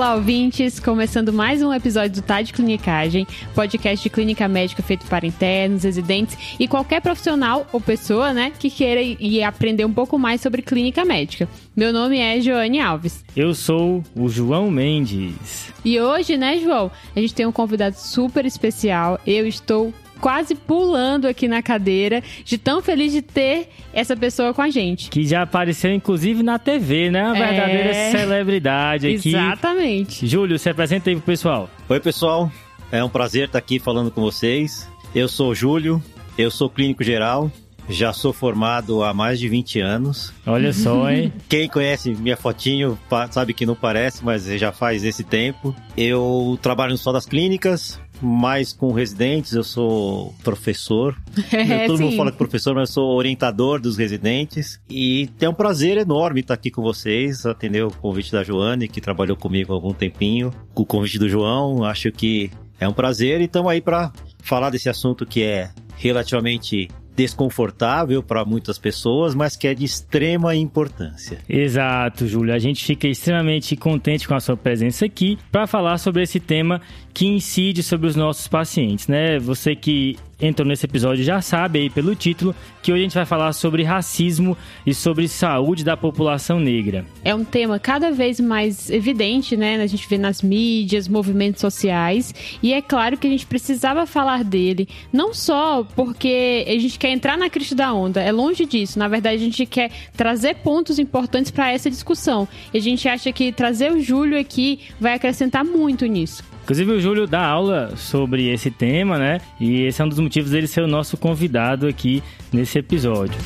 [0.00, 0.80] Olá, ouvintes!
[0.80, 5.82] Começando mais um episódio do Tá de Clinicagem, podcast de clínica médica feito para internos,
[5.82, 10.62] residentes e qualquer profissional ou pessoa, né, que queira ir aprender um pouco mais sobre
[10.62, 11.46] clínica médica.
[11.76, 13.22] Meu nome é Joane Alves.
[13.36, 15.70] Eu sou o João Mendes.
[15.84, 19.20] E hoje, né, João, a gente tem um convidado super especial.
[19.26, 24.62] Eu estou quase pulando aqui na cadeira, de tão feliz de ter essa pessoa com
[24.62, 25.08] a gente.
[25.10, 27.24] Que já apareceu, inclusive, na TV, né?
[27.24, 27.48] Uma É.
[27.52, 29.28] verdadeira celebridade aqui.
[29.30, 30.26] Exatamente.
[30.26, 31.68] Júlio, se apresenta aí pro pessoal.
[31.88, 32.50] Oi, pessoal.
[32.92, 34.88] É um prazer estar aqui falando com vocês.
[35.14, 36.02] Eu sou o Júlio,
[36.38, 37.50] eu sou clínico geral,
[37.88, 40.32] já sou formado há mais de 20 anos.
[40.46, 41.32] Olha só, hein?
[41.48, 42.98] Quem conhece minha fotinho
[43.30, 45.74] sabe que não parece, mas já faz esse tempo.
[45.96, 51.16] Eu trabalho no Sol das Clínicas, mais com residentes, eu sou professor.
[51.52, 52.16] É, Todo mundo sim.
[52.16, 54.80] fala que professor, mas eu sou orientador dos residentes.
[54.88, 59.00] E tem um prazer enorme estar aqui com vocês, atender o convite da Joane, que
[59.00, 61.84] trabalhou comigo há algum tempinho, com o convite do João.
[61.84, 66.88] Acho que é um prazer e estamos aí para falar desse assunto que é relativamente
[67.14, 71.38] desconfortável para muitas pessoas, mas que é de extrema importância.
[71.46, 72.54] Exato, Júlio.
[72.54, 76.80] A gente fica extremamente contente com a sua presença aqui para falar sobre esse tema
[77.12, 79.38] que incide sobre os nossos pacientes, né?
[79.38, 83.26] Você que entrou nesse episódio já sabe aí pelo título que hoje a gente vai
[83.26, 87.04] falar sobre racismo e sobre saúde da população negra.
[87.22, 89.80] É um tema cada vez mais evidente, né?
[89.82, 92.34] A gente vê nas mídias, movimentos sociais.
[92.62, 97.10] E é claro que a gente precisava falar dele, não só porque a gente quer
[97.10, 98.98] entrar na crista da onda, é longe disso.
[98.98, 102.48] Na verdade, a gente quer trazer pontos importantes para essa discussão.
[102.72, 106.42] E a gente acha que trazer o Júlio aqui vai acrescentar muito nisso.
[106.62, 109.40] Inclusive o Júlio dá aula sobre esse tema, né?
[109.58, 113.38] E esse é um dos motivos dele ser o nosso convidado aqui nesse episódio.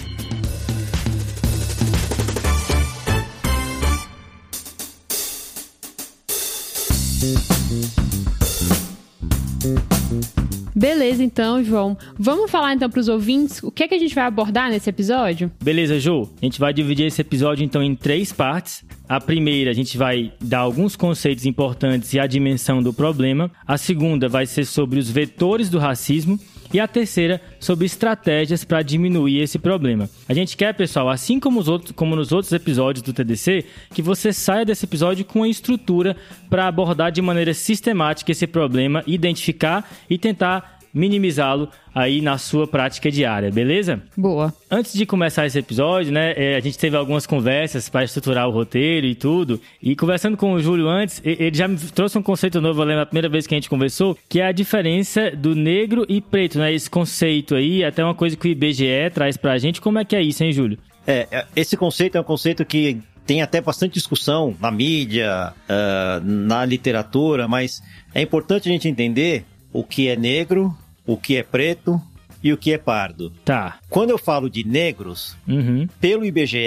[10.84, 11.96] Beleza, então, João.
[12.18, 14.90] Vamos falar então para os ouvintes o que é que a gente vai abordar nesse
[14.90, 15.50] episódio?
[15.62, 16.28] Beleza, Ju?
[16.42, 18.84] A gente vai dividir esse episódio então em três partes.
[19.08, 23.50] A primeira, a gente vai dar alguns conceitos importantes e a dimensão do problema.
[23.66, 26.38] A segunda vai ser sobre os vetores do racismo.
[26.74, 30.10] E a terceira, sobre estratégias para diminuir esse problema.
[30.28, 33.64] A gente quer, pessoal, assim como, os outros, como nos outros episódios do TDC,
[33.94, 36.16] que você saia desse episódio com a estrutura
[36.50, 43.10] para abordar de maneira sistemática esse problema, identificar e tentar minimizá-lo aí na sua prática
[43.10, 44.00] diária, beleza?
[44.16, 44.54] Boa.
[44.70, 48.52] Antes de começar esse episódio, né, é, a gente teve algumas conversas para estruturar o
[48.52, 49.60] roteiro e tudo.
[49.82, 52.86] E conversando com o Júlio antes, e- ele já me trouxe um conceito novo, eu
[52.86, 56.20] lembro a primeira vez que a gente conversou, que é a diferença do negro e
[56.20, 56.72] preto, né?
[56.72, 59.80] Esse conceito aí, até uma coisa que o IBGE traz pra gente.
[59.80, 60.78] Como é que é isso, hein, Júlio?
[61.06, 66.20] É, é, esse conceito é um conceito que tem até bastante discussão na mídia, ah,
[66.22, 67.82] na literatura, mas
[68.14, 70.74] é importante a gente entender o que é negro,
[71.06, 72.00] o que é preto
[72.42, 73.30] e o que é pardo.
[73.44, 73.78] Tá.
[73.88, 75.86] Quando eu falo de negros, Uhum.
[76.00, 76.58] pelo IBGE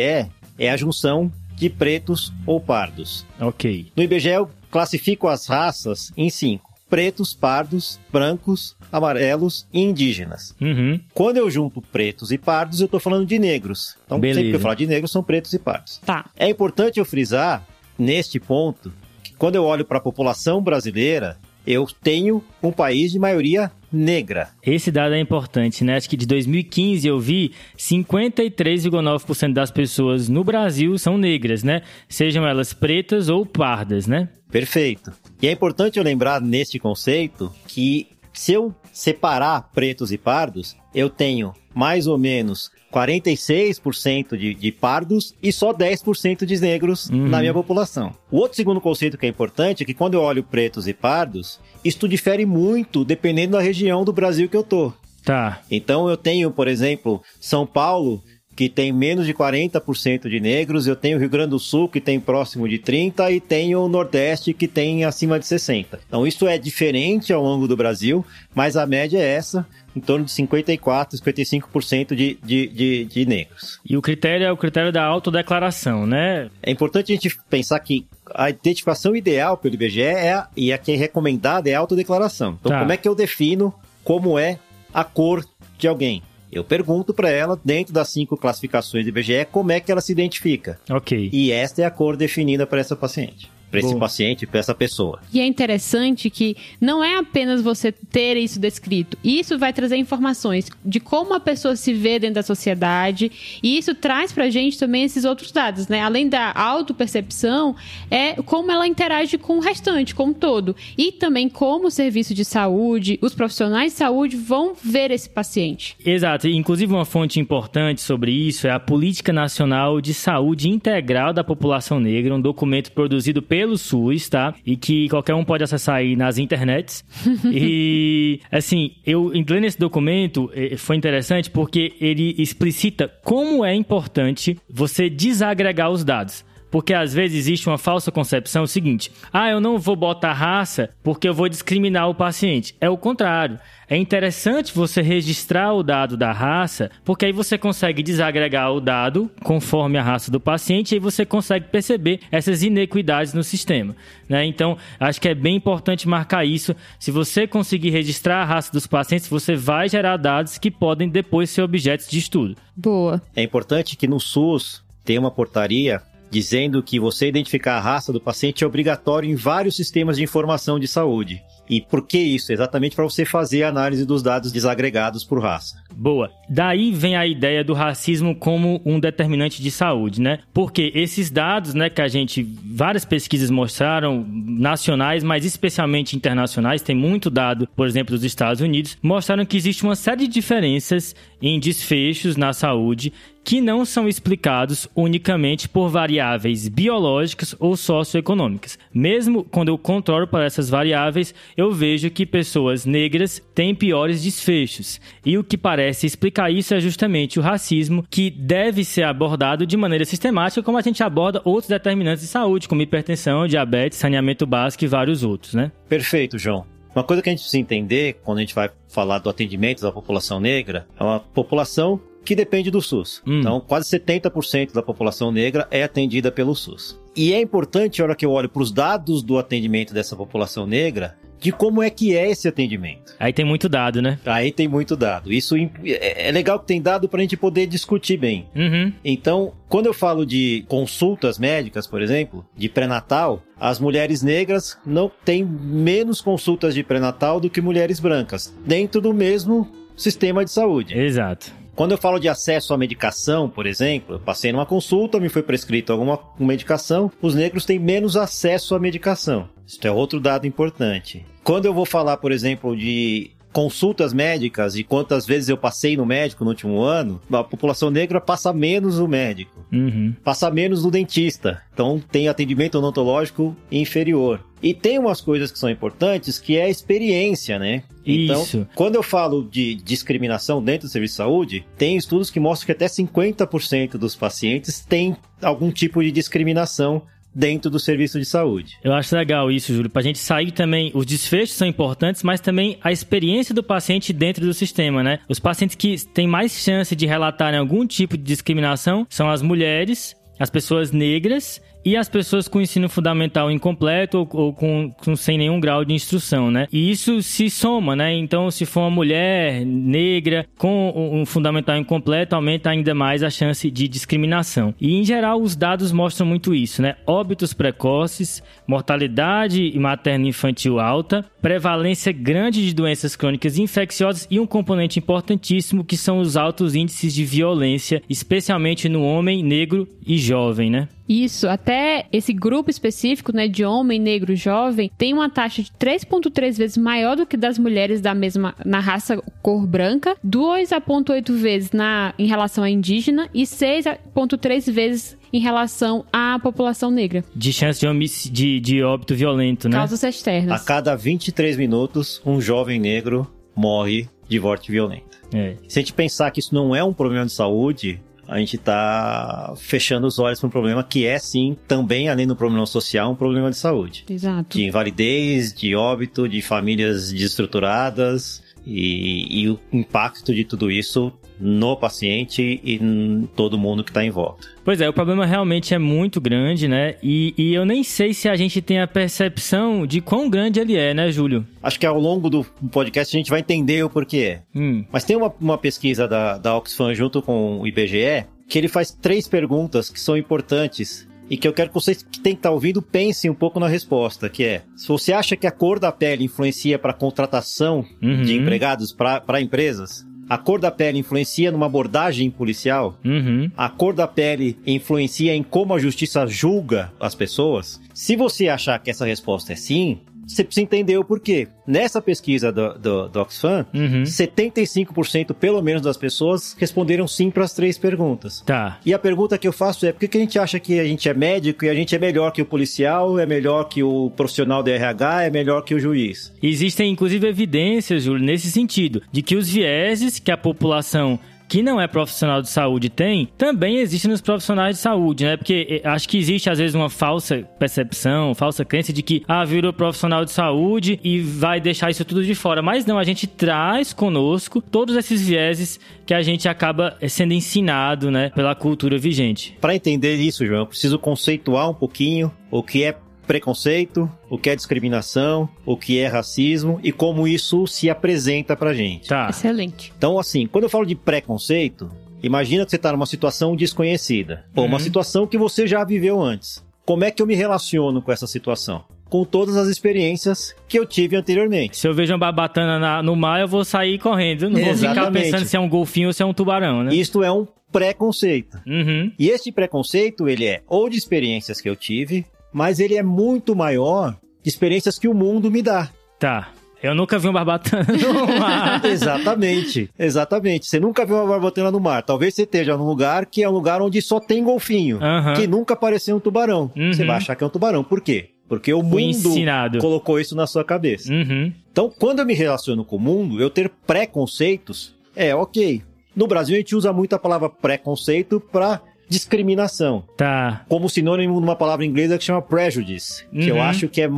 [0.59, 3.25] é a junção de pretos ou pardos.
[3.39, 3.91] Ok.
[3.95, 10.55] No IBGE eu classifico as raças em cinco: pretos, pardos, brancos, amarelos e indígenas.
[10.61, 10.99] Uhum.
[11.13, 13.95] Quando eu junto pretos e pardos, eu estou falando de negros.
[14.05, 14.39] Então, Beleza.
[14.39, 15.99] sempre que eu falar de negros, são pretos e pardos.
[16.05, 16.29] Tá.
[16.35, 17.65] É importante eu frisar,
[17.99, 18.91] neste ponto,
[19.23, 24.49] que quando eu olho para a população brasileira, eu tenho um país de maioria negra.
[24.63, 25.95] Esse dado é importante, né?
[25.95, 31.81] Acho que de 2015 eu vi 53,9% das pessoas no Brasil são negras, né?
[32.09, 34.29] Sejam elas pretas ou pardas, né?
[34.51, 35.11] Perfeito.
[35.41, 41.07] E é importante eu lembrar neste conceito que se eu separar pretos e pardos, eu
[41.07, 47.27] tenho mais ou menos 46% de, de pardos e só 10% de negros Uhum.
[47.27, 48.11] na minha população.
[48.31, 51.59] O outro segundo conceito que é importante é que quando eu olho pretos e pardos,
[51.85, 54.91] isto difere muito dependendo da região do Brasil que eu tô.
[55.23, 55.61] Tá.
[55.69, 58.23] Então eu tenho, por exemplo, São Paulo,
[58.57, 62.19] que tem menos de 40% de negros, eu tenho Rio Grande do Sul, que tem
[62.19, 65.99] próximo de 30%, e tenho o Nordeste, que tem acima de 60%.
[66.07, 68.25] Então isso é diferente ao longo do Brasil,
[68.55, 69.63] mas a média é essa,
[69.95, 73.79] em torno de 54%, 55% de, de, de, de negros.
[73.87, 76.49] E o critério é o critério da autodeclaração, né?
[76.63, 80.77] É importante a gente pensar que a identificação ideal pelo IBGE é, a- e a
[80.79, 82.57] que é recomendada é a autodeclaração.
[82.59, 82.79] Então, Tá.
[82.79, 83.73] como é que eu defino
[84.03, 84.57] como é
[84.93, 85.45] a cor
[85.77, 86.23] de alguém?
[86.51, 90.11] Eu pergunto para ela, dentro das cinco classificações do IBGE, como é que ela se
[90.11, 90.79] identifica.
[90.89, 91.29] Ok.
[91.31, 93.49] E esta é a cor definida para essa paciente.
[93.69, 95.19] Para esse paciente, para essa pessoa.
[95.33, 99.17] E é interessante que não é apenas você ter isso descrito.
[99.23, 103.31] Isso vai trazer informações de como a pessoa se vê dentro da sociedade
[103.61, 106.01] e isso traz pra gente também esses outros dados, né?
[106.01, 107.75] Além da autopercepção,
[108.09, 110.75] é como ela interage com o restante, com o todo.
[110.97, 115.95] E também como o serviço de saúde, os profissionais de saúde vão ver esse paciente.
[116.05, 116.47] Exato.
[116.47, 121.99] Inclusive uma fonte importante sobre isso é a Política Nacional de Saúde Integral da População
[121.99, 124.53] Negra, um documento produzido pelo pelo SUS, tá?
[124.63, 127.03] E que qualquer um pode acessar aí nas internets.
[127.51, 135.09] e, assim, eu lendo esse documento foi interessante porque ele explicita como é importante você
[135.09, 136.45] desagregar os dados.
[136.69, 140.89] Porque às vezes existe uma falsa concepção o seguinte: ah, eu não vou botar raça
[141.03, 142.75] porque eu vou discriminar o paciente.
[142.79, 143.59] É o contrário.
[143.89, 149.31] É interessante você registrar o dado da raça, porque aí você consegue desagregar o dado
[149.43, 153.95] conforme a raça do paciente e aí você consegue perceber essas inequidades no sistema.
[154.27, 154.45] Né?
[154.45, 156.75] Então, acho que é bem importante marcar isso.
[156.99, 161.49] Se você conseguir registrar a raça dos pacientes, você vai gerar dados que podem depois
[161.49, 162.57] ser objetos de estudo.
[162.75, 163.21] Boa.
[163.33, 168.21] É importante que no SUS tenha uma portaria dizendo que você identificar a raça do
[168.21, 171.43] paciente é obrigatório em vários sistemas de informação de saúde.
[171.69, 172.51] E por que isso?
[172.51, 175.86] Exatamente para você fazer a análise dos dados desagregados por raça.
[175.99, 176.29] Boa.
[176.47, 180.39] Daí vem a ideia do racismo como um determinante de saúde, né?
[180.53, 186.95] Porque esses dados, né, que a gente várias pesquisas mostraram, nacionais, mas especialmente internacionais, tem
[186.95, 191.59] muito dado, por exemplo, dos Estados Unidos, mostraram que existe uma série de diferenças em
[191.59, 193.11] desfechos na saúde
[193.47, 198.77] que não são explicados unicamente por variáveis biológicas ou socioeconômicas.
[198.93, 204.99] Mesmo quando eu controlo para essas variáveis, eu vejo que pessoas negras têm piores desfechos.
[205.25, 209.77] E o que parece explicar isso é justamente o racismo, que deve ser abordado de
[209.77, 214.83] maneira sistemática, como a gente aborda outros determinantes de saúde, como hipertensão, diabetes, saneamento básico
[214.83, 215.71] e vários outros, né?
[215.87, 216.65] Perfeito, João.
[216.95, 219.91] Uma coisa que a gente precisa entender quando a gente vai falar do atendimento da
[219.91, 223.21] população negra é uma população que depende do SUS.
[223.25, 223.39] Hum.
[223.39, 226.99] Então, quase 70% da população negra é atendida pelo SUS.
[227.15, 230.67] E é importante, a hora que eu olho para os dados do atendimento dessa população
[230.67, 233.15] negra, de como é que é esse atendimento.
[233.19, 234.19] Aí tem muito dado, né?
[234.25, 235.31] Aí tem muito dado.
[235.31, 238.47] Isso é, é legal que tem dado para a gente poder discutir bem.
[238.55, 238.93] Uhum.
[239.03, 245.11] Então, quando eu falo de consultas médicas, por exemplo, de pré-natal, as mulheres negras não
[245.25, 250.97] têm menos consultas de pré-natal do que mulheres brancas, dentro do mesmo sistema de saúde.
[250.97, 251.51] Exato.
[251.77, 255.43] Quando eu falo de acesso à medicação, por exemplo, eu passei numa consulta, me foi
[255.43, 259.47] prescrito alguma medicação, os negros têm menos acesso à medicação.
[259.63, 261.23] Isso é outro dado importante.
[261.43, 266.05] Quando eu vou falar, por exemplo, de consultas médicas e quantas vezes eu passei no
[266.05, 270.13] médico no último ano, a população negra passa menos no médico, uhum.
[270.23, 271.63] passa menos no dentista.
[271.73, 274.45] Então tem atendimento odontológico inferior.
[274.61, 277.81] E tem umas coisas que são importantes que é a experiência, né?
[278.05, 278.67] Então, Isso.
[278.75, 282.71] quando eu falo de discriminação dentro do serviço de saúde, tem estudos que mostram que
[282.73, 287.01] até 50% dos pacientes têm algum tipo de discriminação
[287.37, 288.79] dentro do serviço de saúde.
[288.83, 292.41] Eu acho legal isso, Júlio, para a gente sair também, os desfechos são importantes, mas
[292.41, 295.19] também a experiência do paciente dentro do sistema, né?
[295.29, 300.15] Os pacientes que têm mais chance de relatarem algum tipo de discriminação são as mulheres,
[300.39, 305.37] as pessoas negras e as pessoas com ensino fundamental incompleto ou, ou com, com, sem
[305.37, 306.67] nenhum grau de instrução, né?
[306.69, 308.13] E isso se soma, né?
[308.13, 313.71] Então, se for uma mulher negra com um fundamental incompleto, aumenta ainda mais a chance
[313.71, 314.75] de discriminação.
[314.81, 316.95] E, em geral, os dados mostram muito isso, né?
[317.07, 325.85] Óbitos precoces, mortalidade materno-infantil alta, prevalência grande de doenças crônicas infecciosas e um componente importantíssimo
[325.85, 330.89] que são os altos índices de violência, especialmente no homem negro e jovem, né?
[331.07, 336.57] Isso, até esse grupo específico, né, de homem negro jovem, tem uma taxa de 3.3
[336.57, 342.13] vezes maior do que das mulheres da mesma na raça cor branca, 2.8 vezes na
[342.17, 347.23] em relação à indígena e 6.3 vezes em relação à população negra.
[347.35, 349.77] De chance de, de, de óbito violento, né?
[349.77, 350.61] Causas externas.
[350.61, 355.17] A cada 23 minutos, um jovem negro morre de morte violenta.
[355.33, 355.55] É.
[355.67, 359.53] Se a gente pensar que isso não é um problema de saúde, a gente está
[359.57, 363.15] fechando os olhos para um problema que é, sim, também, além do problema social, um
[363.15, 364.05] problema de saúde.
[364.09, 364.57] Exato.
[364.57, 368.45] De invalidez, de óbito, de famílias desestruturadas.
[368.65, 374.03] E, e o impacto de tudo isso no paciente e em todo mundo que está
[374.03, 374.47] em volta.
[374.63, 376.95] Pois é, o problema realmente é muito grande, né?
[377.01, 380.75] E, e, eu nem sei se a gente tem a percepção de quão grande ele
[380.75, 381.45] é, né, Júlio?
[381.61, 384.39] Acho que ao longo do podcast a gente vai entender o porquê.
[384.55, 384.83] Hum.
[384.91, 388.91] Mas tem uma, uma pesquisa da, da Oxfam junto com o IBGE que ele faz
[388.91, 392.49] três perguntas que são importantes e que eu quero que vocês que tem que estar
[392.49, 395.79] tá ouvindo pensem um pouco na resposta, que é: se você acha que a cor
[395.79, 398.23] da pele influencia para contratação uhum.
[398.23, 402.97] de empregados para empresas, a cor da pele influencia numa abordagem policial?
[403.03, 403.49] Uhum.
[403.55, 407.79] A cor da pele influencia em como a justiça julga as pessoas?
[407.93, 411.47] Se você achar que essa resposta é sim, você precisa entender o porquê.
[411.65, 414.03] Nessa pesquisa do, do, do Oxfam, uhum.
[414.03, 418.41] 75% pelo menos das pessoas responderam sim para as três perguntas.
[418.41, 418.79] Tá.
[418.85, 420.85] E a pergunta que eu faço é: por que, que a gente acha que a
[420.85, 424.11] gente é médico e a gente é melhor que o policial, é melhor que o
[424.11, 426.33] profissional do RH, é melhor que o juiz?
[426.41, 431.79] Existem, inclusive, evidências, Júlio, nesse sentido, de que os vieses que a população que não
[431.79, 435.37] é profissional de saúde tem, também existe nos profissionais de saúde, né?
[435.37, 439.45] Porque eh, acho que existe às vezes uma falsa percepção, falsa crença de que ah,
[439.45, 442.61] virou profissional de saúde e vai deixar isso tudo de fora.
[442.61, 447.33] Mas não, a gente traz conosco todos esses vieses que a gente acaba eh, sendo
[447.33, 449.57] ensinado, né, pela cultura vigente.
[449.61, 452.95] Para entender isso, João, eu preciso conceituar um pouquinho o que é
[453.27, 458.73] preconceito, o que é discriminação, o que é racismo e como isso se apresenta pra
[458.73, 459.09] gente.
[459.09, 459.27] Tá.
[459.29, 459.93] Excelente.
[459.97, 461.91] Então, assim, quando eu falo de preconceito,
[462.23, 464.69] imagina que você tá numa situação desconhecida, ou uhum.
[464.69, 466.65] uma situação que você já viveu antes.
[466.85, 468.83] Como é que eu me relaciono com essa situação?
[469.09, 471.77] com todas as experiências que eu tive anteriormente.
[471.77, 474.49] Se eu vejo uma barbatana na, no mar, eu vou sair correndo.
[474.49, 474.81] Não Exatamente.
[474.81, 476.93] vou ficar pensando se é um golfinho ou se é um tubarão, né?
[476.93, 478.59] Isto é um preconceito.
[478.65, 479.11] Uhum.
[479.17, 482.25] E este preconceito, ele é ou de experiências que eu tive,
[482.57, 485.91] mas ele é muito maior de experiências que o mundo me dá.
[486.17, 486.49] Tá.
[486.81, 488.81] Eu nunca vi uma barbatana no mar.
[488.85, 490.65] exatamente, exatamente.
[490.65, 492.01] Você nunca viu uma barbatana no mar.
[492.01, 495.33] Talvez você esteja num lugar que é um lugar onde só tem golfinho, uhum.
[495.35, 496.71] que nunca apareceu um tubarão.
[496.75, 496.93] Uhum.
[496.93, 497.83] Você vai achar que é um tubarão.
[497.83, 498.29] Por quê?
[498.49, 499.77] Porque o Fui mundo ensinado.
[499.77, 501.13] colocou isso na sua cabeça.
[501.13, 501.53] Uhum.
[501.71, 505.83] Então, quando eu me relaciono com o mundo, eu ter preconceitos é ok.
[506.15, 510.03] No Brasil, a gente usa muito a palavra preconceito para discriminação.
[510.15, 510.65] Tá.
[510.67, 513.39] Como sinônimo de uma palavra inglesa que chama prejudice, uhum.
[513.39, 513.61] que eu uhum.
[513.61, 514.09] acho que é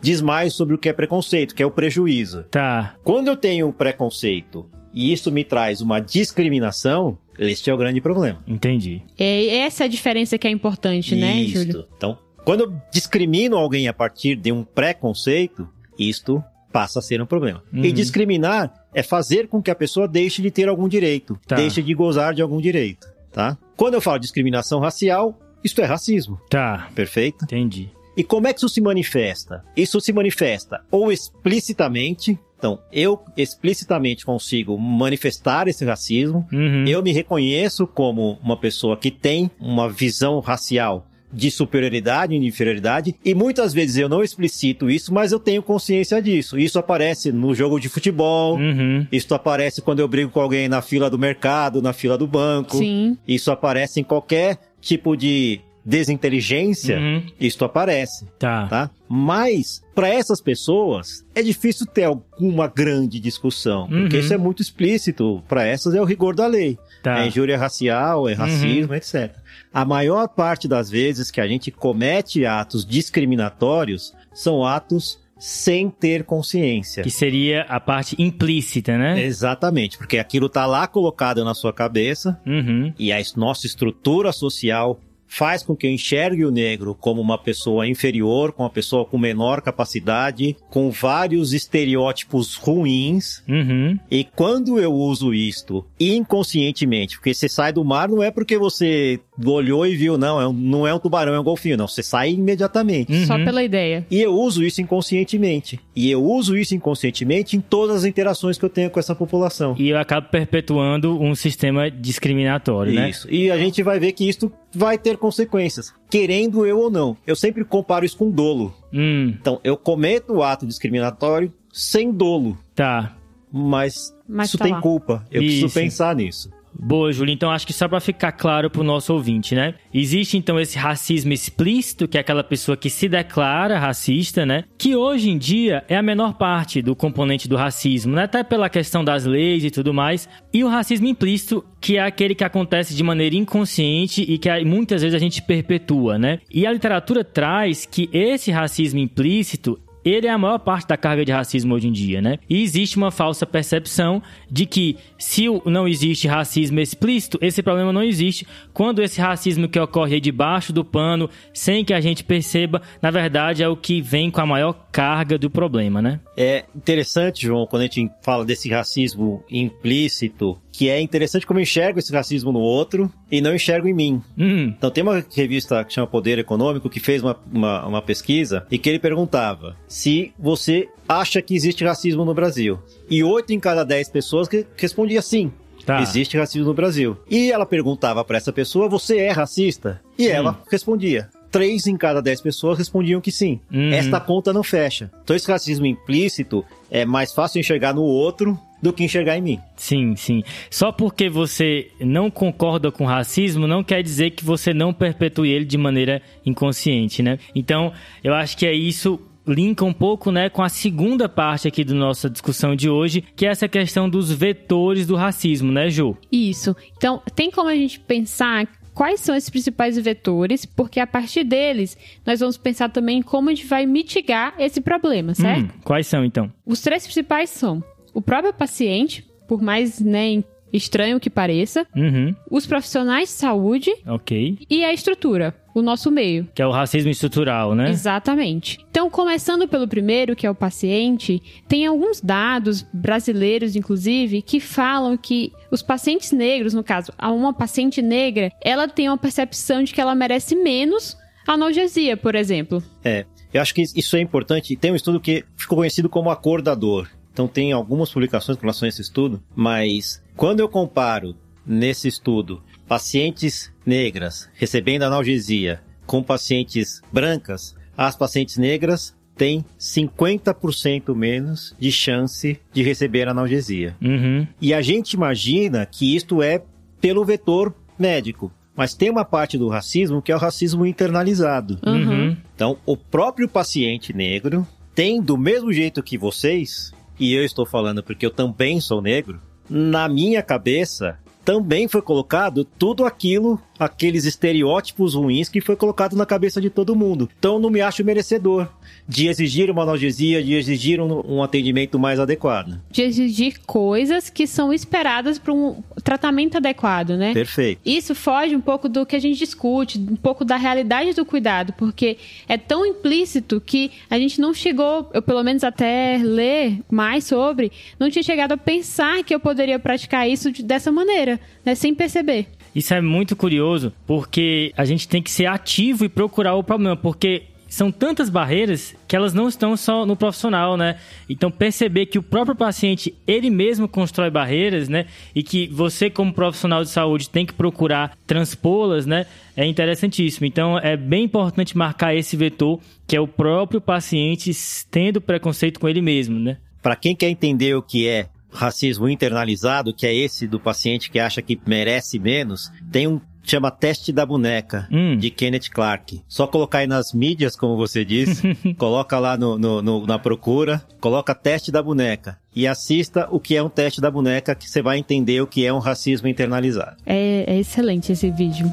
[0.00, 2.44] diz mais sobre o que é preconceito, que é o prejuízo.
[2.44, 2.96] Tá.
[3.04, 8.00] Quando eu tenho um preconceito e isso me traz uma discriminação, este é o grande
[8.00, 8.42] problema.
[8.46, 9.02] Entendi.
[9.18, 11.44] É essa a diferença que é importante, né.
[11.44, 11.86] Júlio?
[11.96, 17.26] Então, quando eu discrimino alguém a partir de um preconceito, isto passa a ser um
[17.26, 17.62] problema.
[17.72, 17.84] Uhum.
[17.84, 21.56] E discriminar é fazer com que a pessoa deixe de ter algum direito, tá.
[21.56, 23.06] deixe de gozar de algum direito
[23.38, 23.56] tá?
[23.78, 26.36] Quando eu falo discriminação racial, isto é racismo.
[26.50, 26.90] Tá.
[26.96, 27.44] Perfeito?
[27.44, 27.88] Entendi.
[28.16, 29.64] E como é que isso se manifesta?
[29.76, 36.84] Isso se manifesta ou explicitamente, então, eu explicitamente consigo manifestar esse racismo, uhum.
[36.88, 43.14] eu me reconheço como uma pessoa que tem uma visão racial de superioridade e inferioridade,
[43.24, 46.58] e muitas vezes eu não explicito isso, mas eu tenho consciência disso.
[46.58, 49.06] Isso aparece no jogo de futebol, uhum.
[49.12, 52.78] isso aparece quando eu brigo com alguém na fila do mercado, na fila do banco.
[52.78, 53.16] Sim.
[53.26, 57.22] Isso aparece em qualquer tipo de desinteligência, uhum.
[57.40, 58.26] isto aparece.
[58.38, 58.66] Tá.
[58.66, 58.90] tá?
[59.08, 64.22] Mas, para essas pessoas, é difícil ter alguma grande discussão, porque uhum.
[64.22, 65.42] isso é muito explícito.
[65.48, 66.78] Para essas é o rigor da lei.
[67.02, 67.20] Tá.
[67.20, 68.38] É injúria racial, é uhum.
[68.38, 68.96] racismo, uhum.
[68.96, 69.34] etc.
[69.72, 76.24] A maior parte das vezes que a gente comete atos discriminatórios são atos sem ter
[76.24, 77.02] consciência.
[77.02, 79.22] Que seria a parte implícita, né?
[79.22, 82.92] Exatamente, porque aquilo tá lá colocado na sua cabeça uhum.
[82.98, 87.86] e a nossa estrutura social faz com que eu enxergue o negro como uma pessoa
[87.86, 93.42] inferior, com uma pessoa com menor capacidade, com vários estereótipos ruins.
[93.46, 93.98] Uhum.
[94.10, 99.20] E quando eu uso isto inconscientemente, porque você sai do mar não é porque você
[99.44, 101.86] olhou e viu, não, é um, não é um tubarão, é um golfinho, não.
[101.86, 103.12] Você sai imediatamente.
[103.12, 103.26] Uhum.
[103.26, 104.06] Só pela ideia.
[104.10, 105.78] E eu uso isso inconscientemente.
[105.94, 109.74] E eu uso isso inconscientemente em todas as interações que eu tenho com essa população.
[109.78, 113.00] E eu acabo perpetuando um sistema discriminatório, isso.
[113.00, 113.10] né?
[113.10, 113.30] Isso.
[113.30, 117.16] E a gente vai ver que isso vai ter consequências, querendo eu ou não.
[117.26, 118.74] Eu sempre comparo isso com dolo.
[118.92, 119.34] Hum.
[119.40, 122.56] Então, eu cometo o ato discriminatório sem dolo.
[122.74, 123.16] Tá.
[123.50, 124.80] Mas, Mas isso tá tem lá.
[124.82, 125.24] culpa.
[125.30, 125.60] Eu Isso.
[125.62, 126.50] preciso pensar nisso.
[126.72, 127.32] Boa, Júlio.
[127.32, 129.74] Então, acho que só para ficar claro pro nosso ouvinte, né?
[129.92, 134.64] Existe, então, esse racismo explícito, que é aquela pessoa que se declara racista, né?
[134.76, 138.24] Que hoje em dia é a menor parte do componente do racismo, né?
[138.24, 140.28] Até pela questão das leis e tudo mais.
[140.52, 145.02] E o racismo implícito, que é aquele que acontece de maneira inconsciente e que muitas
[145.02, 146.38] vezes a gente perpetua, né?
[146.50, 151.24] E a literatura traz que esse racismo implícito ele é a maior parte da carga
[151.24, 152.38] de racismo hoje em dia, né?
[152.48, 158.02] E existe uma falsa percepção de que se não existe racismo explícito, esse problema não
[158.02, 158.46] existe.
[158.72, 163.62] Quando esse racismo que ocorre debaixo do pano, sem que a gente perceba, na verdade
[163.62, 166.18] é o que vem com a maior carga do problema, né?
[166.36, 171.62] É interessante, João, quando a gente fala desse racismo implícito, que é interessante como eu
[171.62, 174.20] enxergo esse racismo no outro e não enxergo em mim.
[174.36, 178.66] Hum, Então tem uma revista que chama Poder Econômico que fez uma, uma, uma pesquisa
[178.72, 182.80] e que ele perguntava se você acha que existe racismo no Brasil.
[183.08, 185.52] E oito em cada dez pessoas que respondia sim.
[185.86, 186.02] Tá.
[186.02, 187.16] Existe racismo no Brasil.
[187.30, 190.02] E ela perguntava para essa pessoa: Você é racista?
[190.18, 190.30] E Sim.
[190.30, 191.30] ela respondia.
[191.50, 193.60] Três em cada dez pessoas respondiam que sim.
[193.72, 193.92] Uhum.
[193.92, 195.10] Esta conta não fecha.
[195.22, 199.60] Então, esse racismo implícito é mais fácil enxergar no outro do que enxergar em mim.
[199.76, 200.42] Sim, sim.
[200.70, 205.48] Só porque você não concorda com o racismo não quer dizer que você não perpetue
[205.48, 207.38] ele de maneira inconsciente, né?
[207.54, 211.82] Então, eu acho que é isso linka um pouco, né, com a segunda parte aqui
[211.82, 216.16] da nossa discussão de hoje, que é essa questão dos vetores do racismo, né, Ju?
[216.30, 216.76] Isso.
[216.96, 221.96] Então, tem como a gente pensar quais são esses principais vetores, porque a partir deles
[222.26, 225.66] nós vamos pensar também em como a gente vai mitigar esse problema, certo?
[225.72, 226.52] Hum, quais são então?
[226.66, 227.80] Os três principais são
[228.12, 234.58] o próprio paciente, por mais né, estranho que pareça, Uhum, os profissionais de saúde ok.
[234.68, 236.48] e a estrutura, o nosso meio.
[236.54, 237.90] Que é o racismo estrutural, né?
[237.90, 238.78] Exatamente.
[238.90, 245.16] Então, começando pelo primeiro, que é o paciente, tem alguns dados brasileiros, inclusive, que falam
[245.16, 249.92] que os pacientes negros, no caso, a uma paciente negra, ela tem uma percepção de
[249.92, 251.16] que ela merece menos
[251.46, 252.82] analgesia, por exemplo.
[253.02, 254.76] É, eu acho que isso é importante.
[254.76, 257.10] Tem um estudo que ficou conhecido como a cor da dor.
[257.32, 262.62] Então tem algumas publicações com relação a esse estudo, mas quando eu comparo nesse estudo
[262.88, 272.58] pacientes negras recebendo analgesia com pacientes brancas, as pacientes negras têm 50% menos de chance
[272.72, 273.94] de receber analgesia.
[274.02, 276.62] Uhum, E a gente imagina que isto é
[277.00, 278.50] pelo vetor médico.
[278.74, 281.78] Mas tem uma parte do racismo que é o racismo internalizado.
[281.84, 282.36] uhum.
[282.54, 288.02] Então, o próprio paciente negro tem, do mesmo jeito que vocês, e eu estou falando
[288.02, 291.18] porque eu também sou negro, na minha cabeça
[291.48, 296.94] também foi colocado tudo aquilo, aqueles estereótipos ruins que foi colocado na cabeça de todo
[296.94, 297.26] mundo.
[297.38, 298.68] Então, não me acho merecedor
[299.08, 302.78] de exigir uma analgesia, de exigir um, um atendimento mais adequado.
[302.90, 307.32] De exigir coisas que são esperadas para um tratamento adequado, né?
[307.32, 307.80] Perfeito.
[307.82, 311.72] Isso foge um pouco do que a gente discute, um pouco da realidade do cuidado,
[311.78, 317.24] porque é tão implícito que a gente não chegou, eu pelo menos até ler mais
[317.24, 321.74] sobre, não tinha chegado a pensar que eu poderia praticar isso de- dessa maneira, né,
[321.74, 322.46] sem perceber.
[322.74, 326.96] Isso é muito curioso, porque a gente tem que ser ativo e procurar o problema,
[326.96, 330.96] porque são tantas barreiras que elas não estão só no profissional, né?
[331.28, 335.06] Então perceber que o próprio paciente ele mesmo constrói barreiras, né?
[335.34, 339.26] E que você como profissional de saúde tem que procurar transpô-las, né?
[339.54, 340.46] É interessantíssimo.
[340.46, 344.50] Então é bem importante marcar esse vetor que é o próprio paciente
[344.90, 346.56] tendo preconceito com ele mesmo, né?
[346.82, 351.18] Para quem quer entender o que é racismo internalizado, que é esse do paciente que
[351.18, 355.16] acha que merece menos, tem um que chama teste da boneca Hum.
[355.16, 356.20] de Kenneth Clark.
[356.28, 360.82] Só colocar aí nas mídias, como você disse, coloca lá no, no- no- na procura,
[361.00, 364.82] coloca teste da boneca e assista o que é um teste da boneca, que você
[364.82, 366.96] vai entender o que é um racismo internalizado.
[367.06, 368.70] É, é excelente esse vídeo.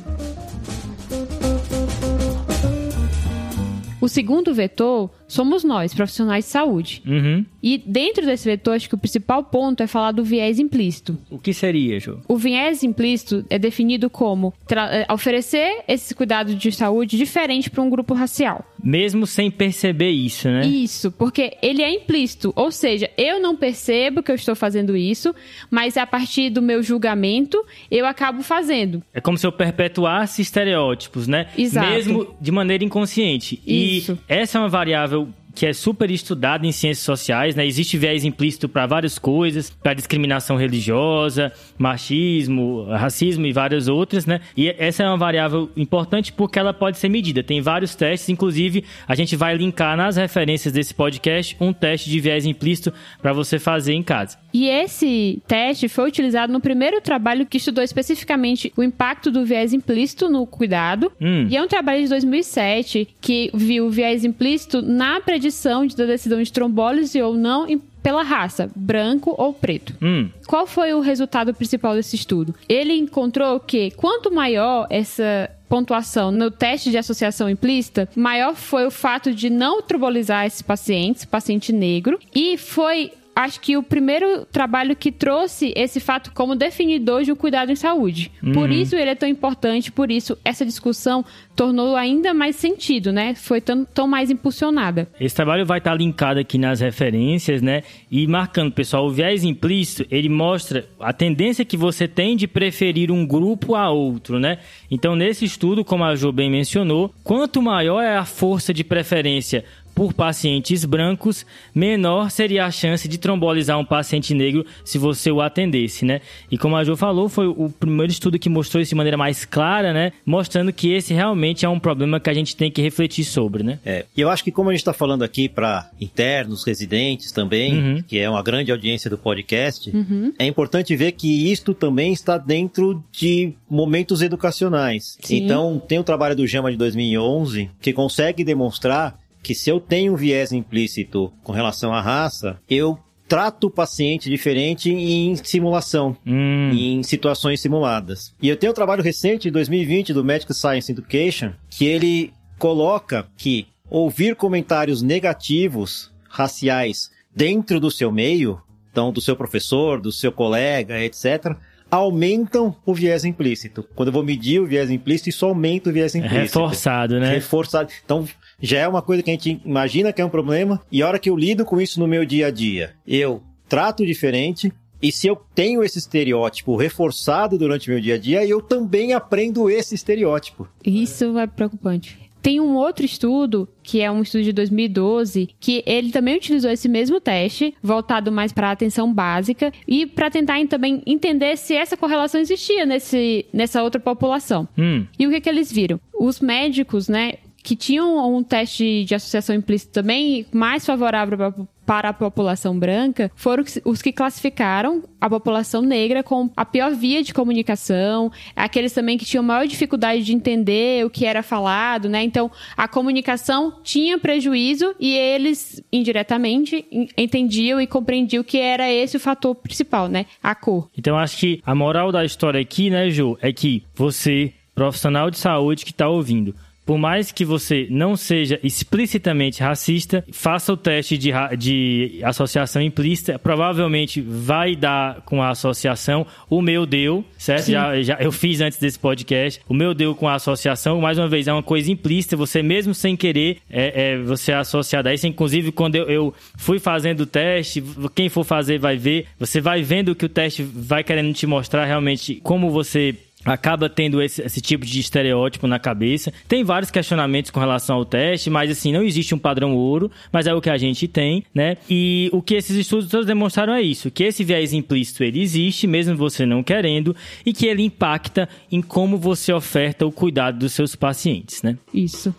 [4.01, 7.01] O segundo vetor somos nós, profissionais de saúde.
[7.05, 7.45] Uhum.
[7.61, 11.17] E dentro desse vetor, acho que o principal ponto é falar do viés implícito.
[11.29, 12.19] O que seria, Ju?
[12.27, 17.89] O viés implícito é definido como é, oferecer esse cuidado de saúde diferente para um
[17.89, 18.63] grupo racial.
[18.83, 20.65] Mesmo sem perceber isso, né?
[20.67, 25.33] Isso, porque ele é implícito, ou seja, eu não percebo que eu estou fazendo isso,
[25.71, 29.01] mas a partir do meu julgamento eu acabo fazendo.
[29.11, 31.47] É como se eu perpetuasse estereótipos, né?
[31.57, 31.89] Exato.
[31.89, 33.59] Mesmo de maneira inconsciente.
[33.65, 34.19] Isso.
[34.29, 35.24] E essa é uma variável
[35.55, 37.65] que é super estudada em ciências sociais, né?
[37.65, 44.41] Existe viés implícito para várias coisas, para discriminação religiosa, machismo, racismo e várias outras, né?
[44.55, 47.41] E essa é uma variável importante porque ela pode ser medida.
[47.41, 52.19] Tem vários testes, inclusive a gente vai linkar nas referências desse podcast um teste de
[52.19, 54.37] viés implícito para você fazer em casa.
[54.55, 59.73] E esse teste foi utilizado no primeiro trabalho que estudou especificamente o impacto do viés
[59.73, 61.11] implícito no cuidado.
[61.19, 61.45] Hum.
[61.49, 66.05] E é um trabalho de 2007 que viu o viés implícito na predição de da
[66.05, 67.67] decisão de trombólise ou não
[68.01, 69.93] pela raça, branco ou preto.
[70.01, 72.55] Hum, Qual foi o resultado principal desse estudo?
[72.69, 78.91] Ele encontrou que quanto maior essa pontuação no teste de associação implícita, maior foi o
[78.91, 84.95] fato de não trombolizar esses pacientes, paciente negro, e foi acho que o primeiro trabalho
[84.95, 88.31] que trouxe esse fato como definidor de um cuidado em saúde.
[88.41, 88.53] Uhum.
[88.53, 93.35] Por isso ele é tão importante, por isso essa discussão tornou ainda mais sentido, né?
[93.35, 95.07] Foi tão, tão mais impulsionada.
[95.19, 97.83] Esse trabalho vai estar linkado aqui nas referências, né?
[98.09, 103.11] E marcando, pessoal, o viés implícito, ele mostra a tendência que você tem de preferir
[103.11, 104.59] um grupo a outro, né?
[104.89, 109.63] Então, nesse estudo, como a Jo bem mencionou, quanto maior é a força de preferência
[109.95, 115.41] por pacientes brancos, menor seria a chance de trombolizar um paciente negro se você o
[115.41, 116.19] atendesse, né?
[116.51, 119.45] E como a Jo falou, foi o primeiro estudo que mostrou isso de maneira mais
[119.45, 120.11] clara, né?
[120.25, 123.79] Mostrando que esse realmente é um problema que a gente tem que refletir sobre, né?
[123.85, 127.73] É, e eu acho que como a gente está falando aqui para internos, residentes também,
[127.73, 128.03] uhum.
[128.05, 130.33] que é uma grande audiência do podcast, uhum.
[130.37, 135.17] é importante ver que isto também está dentro de momentos educacionais.
[135.21, 135.37] Sim.
[135.37, 140.13] Então, tem o trabalho do JAMA de 2011 que consegue demonstrar que se eu tenho
[140.13, 146.71] um viés implícito com relação à raça, eu trato o paciente diferente em simulação, hum.
[146.71, 148.33] em situações simuladas.
[148.41, 153.27] E eu tenho um trabalho recente, de 2020, do Medical Science Education, que ele coloca
[153.37, 158.59] que ouvir comentários negativos raciais dentro do seu meio,
[158.91, 161.55] então do seu professor, do seu colega, etc.,
[161.89, 163.85] aumentam o viés implícito.
[163.95, 166.59] Quando eu vou medir o viés implícito, isso aumenta o viés implícito.
[166.59, 167.31] Reforçado, né?
[167.31, 167.91] Reforçado.
[168.03, 168.27] Então,
[168.61, 171.19] já é uma coisa que a gente imagina que é um problema, e a hora
[171.19, 174.71] que eu lido com isso no meu dia a dia, eu trato diferente,
[175.01, 179.13] e se eu tenho esse estereótipo reforçado durante o meu dia a dia, eu também
[179.13, 180.67] aprendo esse estereótipo.
[180.83, 182.24] Isso é preocupante.
[182.45, 186.87] Tem um outro estudo, que é um estudo de 2012, que ele também utilizou esse
[186.87, 191.97] mesmo teste, voltado mais para a atenção básica, e para tentar também entender se essa
[191.97, 194.67] correlação existia nesse, nessa outra população.
[194.77, 195.07] Hum.
[195.17, 195.99] E o que, que eles viram?
[196.13, 202.13] Os médicos, né, que tinham um teste de associação implícita também mais favorável para a
[202.13, 208.31] população branca foram os que classificaram a população negra com a pior via de comunicação,
[208.55, 212.23] aqueles também que tinham maior dificuldade de entender o que era falado, né?
[212.23, 216.85] Então, a comunicação tinha prejuízo e eles indiretamente
[217.17, 220.25] entendiam e compreendiam que era esse o fator principal, né?
[220.41, 220.89] A cor.
[220.97, 225.37] Então, acho que a moral da história aqui, né, Ju, é que você profissional de
[225.37, 226.53] saúde que está ouvindo,
[226.85, 233.39] por mais que você não seja explicitamente racista, faça o teste de, de associação implícita.
[233.39, 236.27] Provavelmente vai dar com a associação.
[236.49, 237.71] O meu deu, certo?
[237.71, 239.59] Já, já, eu fiz antes desse podcast.
[239.67, 241.01] O meu deu com a associação.
[241.01, 242.37] Mais uma vez, é uma coisa implícita.
[242.37, 245.25] Você mesmo sem querer, é, é você é associado a isso.
[245.25, 249.25] Inclusive, quando eu, eu fui fazendo o teste, quem for fazer vai ver.
[249.39, 254.21] Você vai vendo que o teste vai querendo te mostrar realmente como você acaba tendo
[254.21, 256.33] esse, esse, tipo de estereótipo na cabeça.
[256.47, 260.47] Tem vários questionamentos com relação ao teste, mas assim, não existe um padrão ouro, mas
[260.47, 261.77] é o que a gente tem, né?
[261.89, 265.85] E o que esses estudos todos demonstraram é isso, que esse viés implícito ele existe,
[265.85, 270.73] mesmo você não querendo, e que ele impacta em como você oferta o cuidado dos
[270.73, 271.77] seus pacientes, né?
[271.93, 272.33] Isso.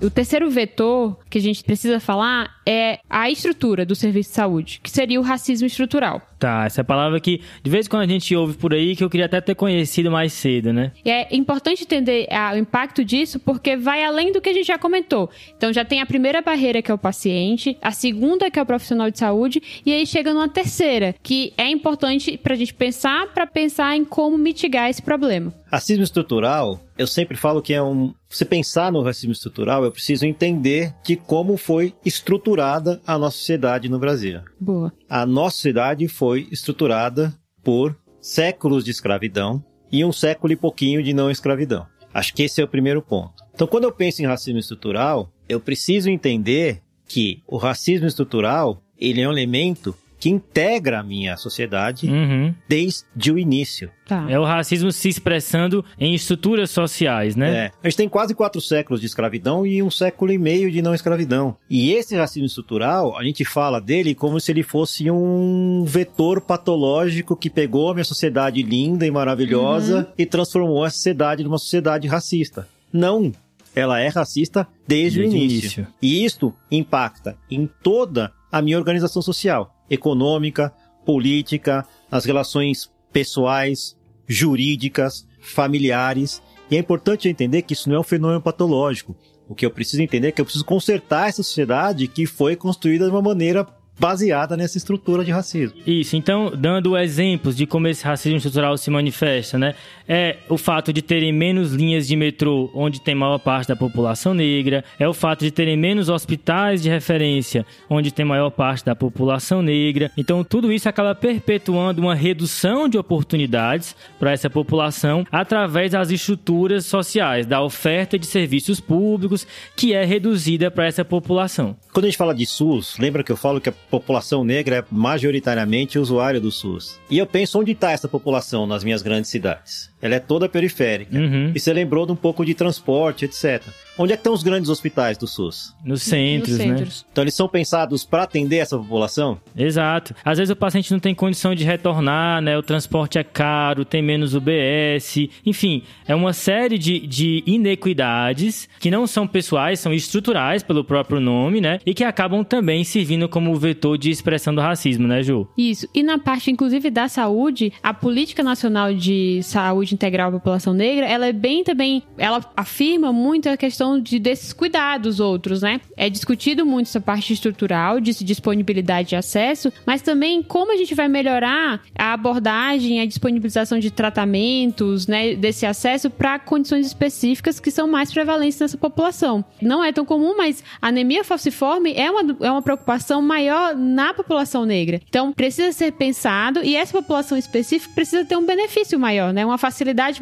[0.00, 4.80] O terceiro vetor que a gente precisa falar é a estrutura do serviço de saúde,
[4.82, 6.22] que seria o racismo estrutural.
[6.38, 8.94] Tá, essa é a palavra que de vez em quando a gente ouve por aí
[8.94, 10.92] que eu queria até ter conhecido mais cedo, né?
[11.04, 14.66] E é importante entender ah, o impacto disso porque vai além do que a gente
[14.66, 15.30] já comentou.
[15.56, 18.66] Então já tem a primeira barreira que é o paciente, a segunda que é o
[18.66, 23.28] profissional de saúde e aí chega numa terceira que é importante para a gente pensar
[23.32, 25.52] para pensar em como mitigar esse problema.
[25.70, 28.14] Racismo estrutural, eu sempre falo que é um.
[28.28, 33.88] Você pensar no racismo estrutural, eu preciso entender de como foi estruturada a nossa sociedade
[33.88, 34.40] no Brasil.
[34.58, 34.92] Boa.
[35.08, 41.12] A nossa sociedade foi estruturada por séculos de escravidão e um século e pouquinho de
[41.12, 41.86] não escravidão.
[42.12, 43.44] Acho que esse é o primeiro ponto.
[43.54, 49.20] Então, quando eu penso em racismo estrutural, eu preciso entender que o racismo estrutural ele
[49.20, 52.54] é um elemento que integra a minha sociedade uhum.
[52.68, 53.90] desde o início.
[54.06, 54.26] Tá.
[54.28, 57.56] É o racismo se expressando em estruturas sociais, né?
[57.56, 57.72] É.
[57.82, 60.94] A gente tem quase quatro séculos de escravidão e um século e meio de não
[60.94, 61.56] escravidão.
[61.68, 67.36] E esse racismo estrutural, a gente fala dele como se ele fosse um vetor patológico
[67.36, 70.12] que pegou a minha sociedade linda e maravilhosa uhum.
[70.16, 72.68] e transformou a sociedade numa sociedade racista.
[72.92, 73.32] Não,
[73.74, 75.58] ela é racista desde, desde o início.
[75.58, 75.86] início.
[76.00, 80.72] E isto impacta em toda a minha organização social econômica,
[81.04, 83.96] política, as relações pessoais,
[84.26, 86.42] jurídicas, familiares.
[86.70, 89.16] E é importante entender que isso não é um fenômeno patológico.
[89.48, 93.04] O que eu preciso entender é que eu preciso consertar essa sociedade que foi construída
[93.04, 93.66] de uma maneira
[93.98, 95.78] baseada nessa estrutura de racismo.
[95.86, 99.74] Isso, então, dando exemplos de como esse racismo estrutural se manifesta, né?
[100.08, 104.34] É o fato de terem menos linhas de metrô onde tem maior parte da população
[104.34, 108.94] negra, é o fato de terem menos hospitais de referência onde tem maior parte da
[108.94, 110.10] população negra.
[110.16, 116.86] Então, tudo isso acaba perpetuando uma redução de oportunidades para essa população através das estruturas
[116.86, 121.76] sociais, da oferta de serviços públicos que é reduzida para essa população.
[121.92, 124.84] Quando a gente fala de SUS, lembra que eu falo que a população negra é
[124.90, 126.98] majoritariamente usuária do SUS.
[127.08, 129.90] E eu penso onde está essa população nas minhas grandes cidades.
[130.00, 131.16] Ela é toda periférica.
[131.16, 131.52] Uhum.
[131.54, 133.62] E você lembrou de um pouco de transporte, etc.
[133.98, 135.74] Onde é que estão os grandes hospitais do SUS?
[135.82, 136.76] Nos centros, Nos né?
[136.76, 137.06] centros.
[137.10, 139.40] Então eles são pensados para atender essa população?
[139.56, 140.14] Exato.
[140.22, 142.58] Às vezes o paciente não tem condição de retornar, né?
[142.58, 145.28] O transporte é caro, tem menos UBS.
[145.46, 151.18] Enfim, é uma série de, de inequidades que não são pessoais, são estruturais pelo próprio
[151.18, 151.78] nome, né?
[151.86, 155.48] E que acabam também servindo como vetor de expressão do racismo, né, Ju?
[155.56, 155.88] Isso.
[155.94, 161.06] E na parte, inclusive, da saúde, a Política Nacional de Saúde Integral à População Negra,
[161.06, 165.80] ela é bem também, ela afirma muito a questão de desses cuidados outros, né?
[165.96, 170.94] É discutido muito essa parte estrutural, de disponibilidade de acesso, mas também como a gente
[170.94, 177.70] vai melhorar a abordagem, a disponibilização de tratamentos, né, desse acesso para condições específicas que
[177.70, 179.44] são mais prevalentes nessa população.
[179.60, 184.12] Não é tão comum, mas a anemia falciforme é uma, é uma preocupação maior na
[184.12, 185.00] população negra.
[185.08, 189.58] Então, precisa ser pensado e essa população específica precisa ter um benefício maior, né, uma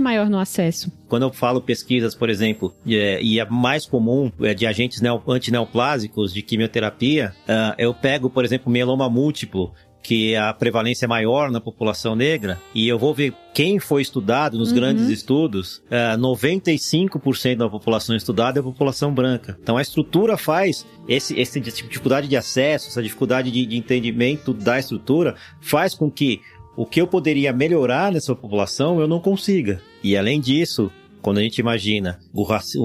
[0.01, 0.90] maior no acesso.
[1.09, 5.01] Quando eu falo pesquisas, por exemplo, e é, e é mais comum é, de agentes
[5.01, 9.73] neo, antineoplásicos de quimioterapia, ah, eu pego, por exemplo, mieloma múltiplo,
[10.05, 14.59] que a prevalência é maior na população negra, e eu vou ver quem foi estudado
[14.59, 19.57] nos grandes estudos, ah, 95% da população estudada é a população branca.
[19.62, 24.79] Então a estrutura faz esse, essa dificuldade de acesso, essa dificuldade de, de entendimento da
[24.79, 26.43] estrutura, faz com que
[26.77, 29.81] o que eu poderia melhorar nessa população eu não consiga.
[30.03, 30.91] E além disso,
[31.25, 32.21] quando a gente imagina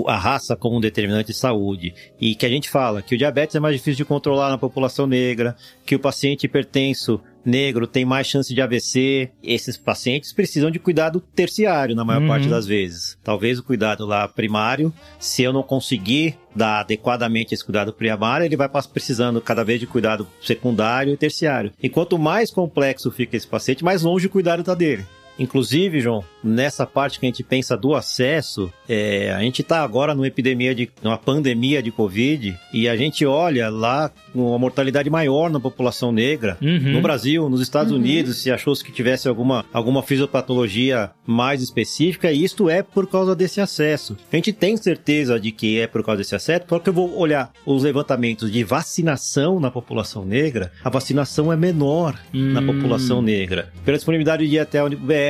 [0.08, 3.54] a raça como um determinante de saúde e que a gente fala que o diabetes
[3.54, 8.28] é mais difícil de controlar na população negra, que o paciente hipertenso negro tem mais
[8.28, 12.28] chance de AVC, esses pacientes precisam de cuidado terciário na maior Uhum.
[12.30, 13.17] parte das vezes.
[13.21, 18.56] Talvez o cuidado lá primário, se eu não conseguir dar adequadamente esse cuidado primário, ele
[18.56, 21.73] vai precisando cada vez de cuidado secundário e terciário.
[21.84, 25.06] E quanto mais complexo fica esse paciente, mais longe o cuidado está dele.
[25.39, 30.13] Inclusive, João, nessa parte que a gente pensa do acesso, é, a gente está agora
[30.13, 35.49] numa epidemia de, numa pandemia de Covid e a gente olha lá uma mortalidade maior
[35.49, 36.58] na população negra.
[36.62, 36.91] Uhum.
[36.91, 42.43] No Brasil, nos Estados Unidos, se achou que tivesse alguma, alguma fisiopatologia mais específica, e
[42.43, 44.15] isto é por causa desse acesso.
[44.32, 47.52] A gente tem certeza de que é por causa desse acesso, porque eu vou olhar
[47.65, 52.65] os levantamentos de vacinação na população negra, a vacinação é menor na Hum.
[52.65, 53.71] população negra.
[53.86, 55.28] Pela disponibilidade de ir até a UBS,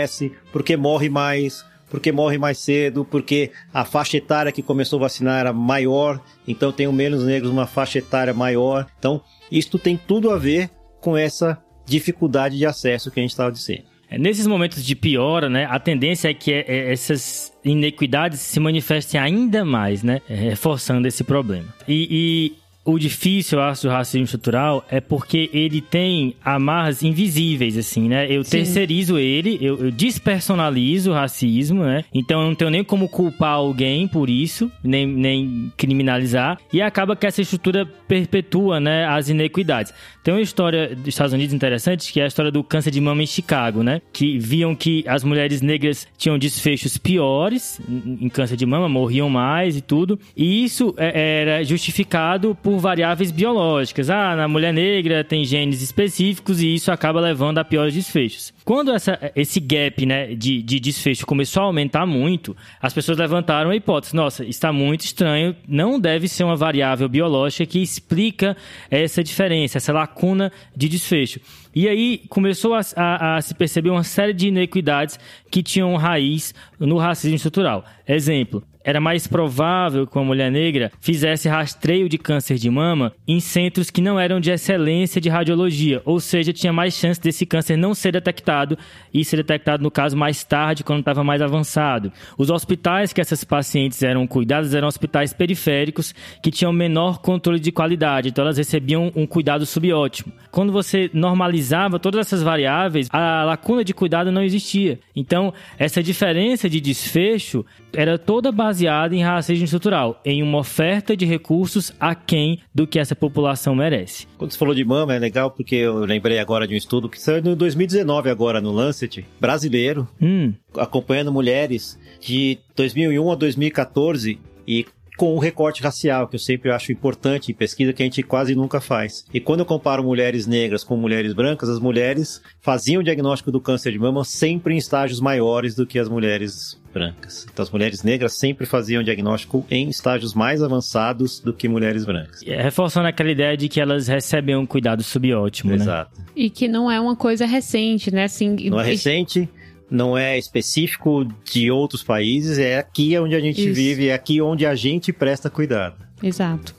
[0.52, 5.40] porque morre mais, porque morre mais cedo, porque a faixa etária que começou a vacinar
[5.40, 8.88] era maior, então tem menos negros numa faixa etária maior.
[8.98, 10.70] Então, isto tem tudo a ver
[11.02, 13.84] com essa dificuldade de acesso que a gente estava dizendo.
[14.10, 18.60] É, Nesses momentos de piora, né, a tendência é que é, é, essas inequidades se
[18.60, 21.68] manifestem ainda mais, né, reforçando esse problema.
[21.88, 27.78] E, e o difícil, eu acho, do racismo estrutural é porque ele tem amarras invisíveis,
[27.78, 28.28] assim, né?
[28.30, 28.52] Eu Sim.
[28.52, 32.04] terceirizo ele, eu, eu despersonalizo o racismo, né?
[32.14, 36.58] Então eu não tenho nem como culpar alguém por isso, nem, nem criminalizar.
[36.72, 39.94] E acaba que essa estrutura perpetua, né, as inequidades.
[40.30, 43.24] Tem uma história dos Estados Unidos interessante, que é a história do câncer de mama
[43.24, 44.00] em Chicago, né?
[44.14, 49.76] Que viam que as mulheres negras tinham desfechos piores em câncer de mama, morriam mais
[49.76, 50.20] e tudo.
[50.38, 54.12] E isso é- era justificado por variáveis biológicas.
[54.12, 58.54] Ah, na mulher negra tem genes específicos e isso acaba levando a piores desfechos.
[58.70, 63.72] Quando essa, esse gap né, de, de desfecho começou a aumentar muito, as pessoas levantaram
[63.72, 68.56] a hipótese: nossa, está muito estranho, não deve ser uma variável biológica que explica
[68.92, 71.40] essa diferença, essa lacuna de desfecho.
[71.74, 76.54] E aí começou a, a- a se perceber uma série de inequidades que tinham raiz
[76.80, 77.84] no racismo estrutural.
[78.08, 78.64] Exemplo.
[78.82, 83.92] Era mais provável que uma mulher negra fizesse rastreio de câncer de mama em centros
[83.92, 87.94] que não eram de excelência de radiologia, ou seja, tinha mais chance desse câncer não
[87.94, 88.78] ser detectado
[89.14, 92.12] e ser detectado, no caso, mais tarde, quando estava mais avançado.
[92.36, 97.72] Os hospitais que essas pacientes eram cuidadas eram hospitais periféricos que tinham menor controle de
[97.72, 100.34] qualidade, então elas recebiam um cuidado subótimo.
[100.50, 105.00] Quando você normalizava todas essas variáveis, a lacuna de cuidado não existia.
[105.16, 105.39] Então,
[105.78, 111.92] essa diferença de desfecho era toda baseada em racismo estrutural, em uma oferta de recursos
[112.00, 114.28] aquém do que essa população merece.
[114.38, 117.20] Quando você falou de mama, é legal porque eu lembrei agora de um estudo que
[117.20, 120.54] saiu em 2019 agora no Lancet, brasileiro, hum.
[120.76, 124.86] acompanhando mulheres de 2001 a 2014 e
[125.20, 128.56] com o recorte racial, que eu sempre acho importante em pesquisa que a gente quase
[128.56, 129.26] nunca faz.
[129.34, 133.60] E quando eu comparo mulheres negras com mulheres brancas, as mulheres faziam o diagnóstico do
[133.60, 137.46] câncer de mama sempre em estágios maiores do que as mulheres brancas.
[137.52, 142.42] Então as mulheres negras sempre faziam diagnóstico em estágios mais avançados do que mulheres brancas.
[142.46, 146.18] É, reforçando aquela ideia de que elas recebem um cuidado subótimo, Exato.
[146.18, 146.26] né?
[146.34, 148.24] E que não é uma coisa recente, né?
[148.24, 149.50] Assim, não é recente,
[149.90, 153.74] não é específico de outros países, é aqui onde a gente Isso.
[153.74, 155.96] vive, é aqui onde a gente presta cuidado.
[156.22, 156.76] Exato.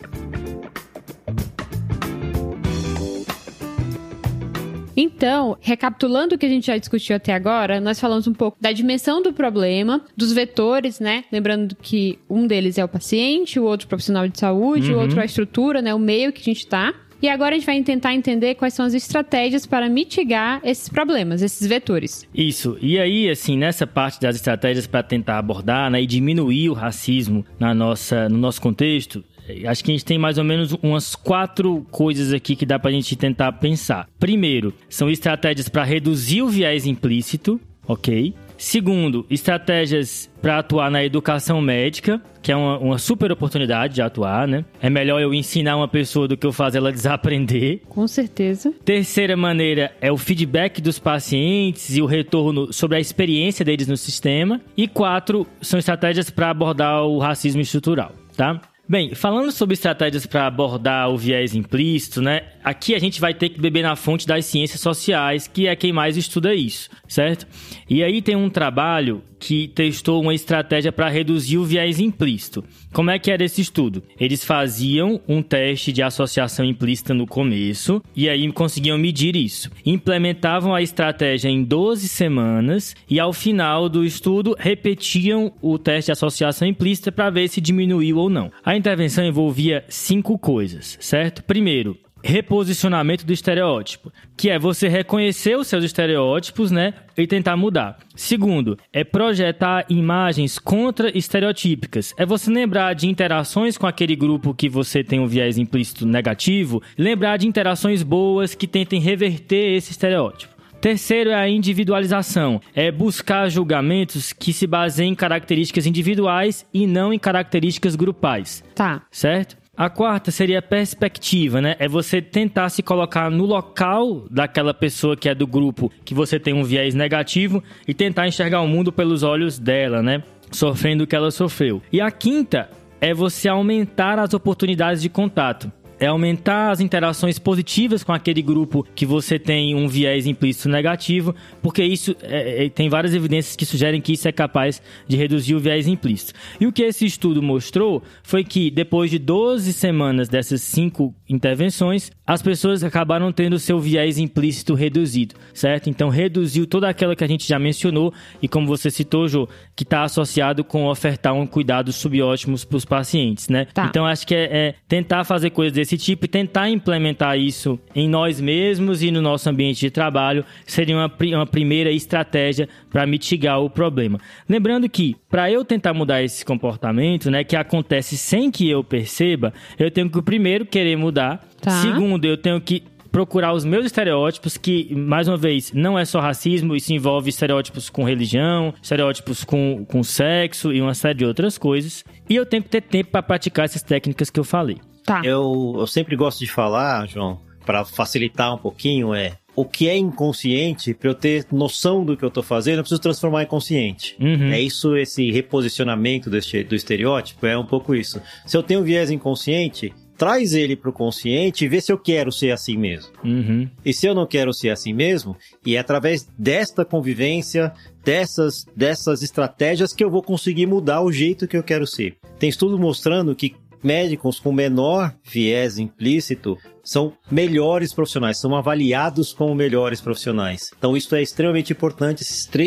[4.96, 8.70] Então, recapitulando o que a gente já discutiu até agora, nós falamos um pouco da
[8.70, 11.25] dimensão do problema, dos vetores, né?
[11.33, 14.99] Lembrando que um deles é o paciente, o outro profissional de saúde, uhum.
[14.99, 15.94] o outro a estrutura, né?
[15.94, 16.92] O meio que a gente está.
[17.22, 21.42] E agora a gente vai tentar entender quais são as estratégias para mitigar esses problemas,
[21.42, 22.26] esses vetores.
[22.35, 22.78] Isso.
[22.80, 27.44] E aí, assim, nessa parte das estratégias para tentar abordar né, e diminuir o racismo
[27.59, 29.22] na nossa, no nosso contexto,
[29.66, 32.90] acho que a gente tem mais ou menos umas quatro coisas aqui que dá para
[32.90, 34.09] a gente tentar pensar.
[34.18, 38.35] Primeiro, são estratégias para reduzir o viés implícito, ok?
[38.61, 44.46] Segundo, estratégias para atuar na educação médica, que é uma, uma, super oportunidade de atuar,
[44.46, 44.66] né?
[44.83, 47.81] É melhor eu ensinar uma pessoa do que eu fazer ela desaprender.
[47.88, 48.70] Com certeza.
[48.85, 53.96] Terceira maneira é o feedback dos pacientes e o retorno sobre a experiência deles no
[53.96, 54.61] sistema.
[54.77, 58.61] E quatro, são estratégias para abordar o racismo estrutural, tá?
[58.90, 62.42] Bem, falando sobre estratégias para abordar o viés implícito, né?
[62.64, 65.92] Aqui a gente vai ter que beber na fonte das ciências sociais, que é quem
[65.92, 67.46] mais estuda isso, certo?
[67.88, 72.62] E aí tem um trabalho que testou uma estratégia para reduzir o viés implícito.
[72.92, 74.03] Como é que era esse estudo?
[74.20, 79.70] Eles faziam um teste de associação implícita no começo e aí conseguiam medir isso.
[79.85, 86.12] Implementavam a estratégia em 12 semanas e ao final do estudo repetiam o teste de
[86.12, 88.53] associação implícita para ver se diminuiu ou não.
[88.62, 91.42] A intervenção envolvia cinco coisas, certo?
[91.44, 97.98] Primeiro, reposicionamento do estereótipo, que é você reconhecer os seus estereótipos, né, e tentar mudar.
[98.14, 102.14] Segundo, é projetar imagens contra-estereotípicas.
[102.16, 106.83] É você lembrar de interações com aquele grupo que você tem um viés implícito negativo,
[106.96, 110.61] lembrar de interações boas que tentem reverter esse estereótipo.
[110.80, 117.12] Terceiro é a individualização, é buscar julgamentos que se baseiem em características individuais e não
[117.12, 118.64] em características grupais.
[118.74, 119.02] Tá.
[119.11, 119.60] Certo?
[119.76, 121.76] A quarta seria a perspectiva, né?
[121.78, 126.38] É você tentar se colocar no local daquela pessoa que é do grupo que você
[126.38, 130.22] tem um viés negativo e tentar enxergar o mundo pelos olhos dela, né?
[130.50, 131.80] Sofrendo o que ela sofreu.
[131.92, 132.68] E a quinta
[133.00, 138.85] é você aumentar as oportunidades de contato é aumentar as interações positivas com aquele grupo
[138.95, 143.67] que você tem um viés implícito negativo, porque isso é, é, tem várias evidências que
[143.67, 146.33] sugerem que isso é capaz de reduzir o viés implícito.
[146.59, 152.11] E o que esse estudo mostrou foi que depois de 12 semanas dessas cinco intervenções,
[152.27, 155.91] as pessoas acabaram tendo seu viés implícito reduzido, certo?
[155.91, 159.83] Então reduziu toda aquela que a gente já mencionou e como você citou, Jô, que
[159.83, 163.67] está associado com ofertar um cuidado subótimos para os pacientes, né?
[163.75, 163.87] Tá.
[163.87, 167.79] Então acho que é, é tentar fazer coisas desse desse tipo e tentar implementar isso
[167.94, 173.07] em nós mesmos e no nosso ambiente de trabalho seria uma, uma primeira estratégia para
[173.07, 174.18] mitigar o problema.
[174.48, 179.53] Lembrando que, para eu tentar mudar esse comportamento, né, que acontece sem que eu perceba,
[179.79, 181.44] eu tenho que primeiro querer mudar.
[181.61, 181.70] Tá.
[181.83, 186.20] Segundo, eu tenho que procurar os meus estereótipos, que, mais uma vez, não é só
[186.20, 191.59] racismo, isso envolve estereótipos com religião, estereótipos com, com sexo e uma série de outras
[191.59, 192.05] coisas.
[192.29, 194.79] E eu tenho que ter tempo para praticar essas técnicas que eu falei.
[195.05, 195.23] Tá.
[195.25, 199.97] Eu, eu sempre gosto de falar, João, para facilitar um pouquinho, é o que é
[199.97, 204.17] inconsciente, para eu ter noção do que eu estou fazendo, eu preciso transformar em consciente.
[204.21, 204.51] Uhum.
[204.51, 208.21] É isso, esse reposicionamento desse, do estereótipo, é um pouco isso.
[208.47, 211.99] Se eu tenho um viés inconsciente, traz ele para o consciente e vê se eu
[211.99, 213.11] quero ser assim mesmo.
[213.25, 213.69] Uhum.
[213.85, 217.73] E se eu não quero ser assim mesmo, e é através desta convivência,
[218.05, 222.17] dessas, dessas estratégias que eu vou conseguir mudar o jeito que eu quero ser.
[222.39, 229.55] Tem estudo mostrando que médicos com menor viés implícito são melhores profissionais, são avaliados como
[229.55, 230.71] melhores profissionais.
[230.77, 232.25] Então isso é extremamente importante,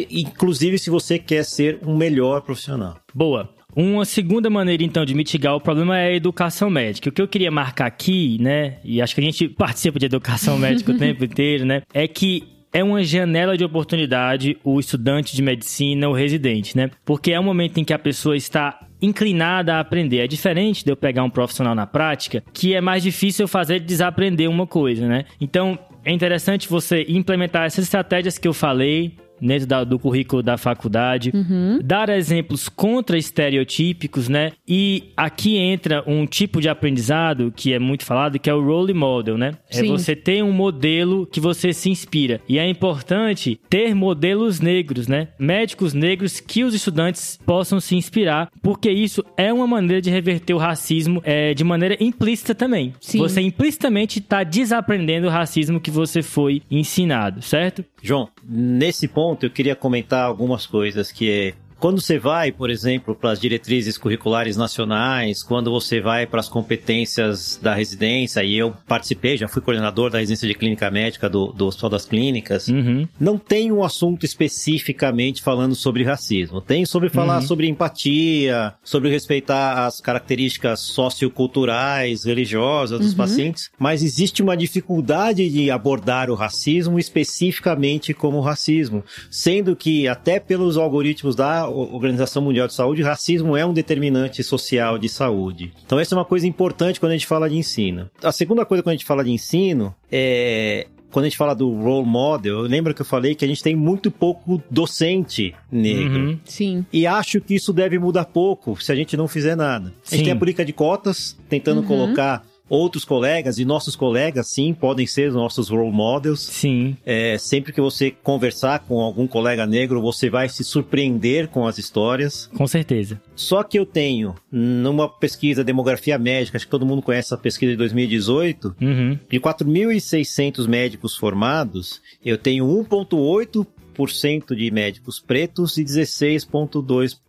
[0.09, 2.97] inclusive se você quer ser um melhor profissional.
[3.13, 3.49] Boa.
[3.75, 7.09] Uma segunda maneira, então, de mitigar o problema é a educação médica.
[7.09, 10.59] O que eu queria marcar aqui, né, e acho que a gente participa de educação
[10.59, 15.41] médica o tempo inteiro, né, é que é uma janela de oportunidade o estudante de
[15.43, 16.89] medicina, o residente, né?
[17.05, 20.19] Porque é um momento em que a pessoa está inclinada a aprender.
[20.19, 23.79] É diferente de eu pegar um profissional na prática, que é mais difícil eu fazer
[23.79, 25.25] desaprender uma coisa, né?
[25.39, 30.57] Então, é interessante você implementar essas estratégias que eu falei, dentro da, do currículo da
[30.57, 31.79] faculdade, uhum.
[31.83, 34.51] dar exemplos contra estereotípicos, né?
[34.67, 38.93] E aqui entra um tipo de aprendizado que é muito falado, que é o role
[38.93, 39.51] model, né?
[39.69, 39.85] É Sim.
[39.85, 42.41] É você ter um modelo que você se inspira.
[42.47, 45.29] E é importante ter modelos negros, né?
[45.37, 50.53] Médicos negros que os estudantes possam se inspirar, porque isso é uma maneira de reverter
[50.53, 52.93] o racismo é, de maneira implícita também.
[52.99, 53.19] Sim.
[53.19, 57.83] Você implicitamente está desaprendendo o racismo que você foi ensinado, certo?
[58.01, 61.53] João, nesse ponto eu queria comentar algumas coisas que
[61.83, 66.47] quando você vai, por exemplo, para as diretrizes curriculares nacionais, quando você vai para as
[66.47, 71.47] competências da residência, e eu participei, já fui coordenador da residência de clínica médica do,
[71.47, 73.05] do Hospital das Clínicas, uhum.
[73.19, 76.61] não tem um assunto especificamente falando sobre racismo.
[76.61, 77.47] Tem sobre falar uhum.
[77.47, 83.17] sobre empatia, sobre respeitar as características socioculturais, religiosas dos uhum.
[83.17, 90.39] pacientes, mas existe uma dificuldade de abordar o racismo especificamente como racismo, sendo que até
[90.39, 95.73] pelos algoritmos da Organização Mundial de Saúde, racismo é um determinante social de saúde.
[95.85, 98.09] Então, essa é uma coisa importante quando a gente fala de ensino.
[98.21, 101.69] A segunda coisa quando a gente fala de ensino é quando a gente fala do
[101.71, 106.19] role model, eu lembro que eu falei que a gente tem muito pouco docente negro.
[106.19, 106.39] Uhum.
[106.43, 106.85] Sim.
[106.91, 109.93] E acho que isso deve mudar pouco se a gente não fizer nada.
[110.03, 110.15] Sim.
[110.15, 111.87] A gente tem a política de cotas, tentando uhum.
[111.87, 116.39] colocar outros colegas e nossos colegas, sim, podem ser nossos role models.
[116.39, 116.97] Sim.
[117.05, 121.77] É, sempre que você conversar com algum colega negro, você vai se surpreender com as
[121.77, 122.49] histórias.
[122.55, 123.21] Com certeza.
[123.35, 127.71] Só que eu tenho, numa pesquisa demografia médica, acho que todo mundo conhece essa pesquisa
[127.71, 129.19] de 2018, uhum.
[129.29, 137.22] de 4.600 médicos formados, eu tenho 1,8% de médicos pretos e 16,2%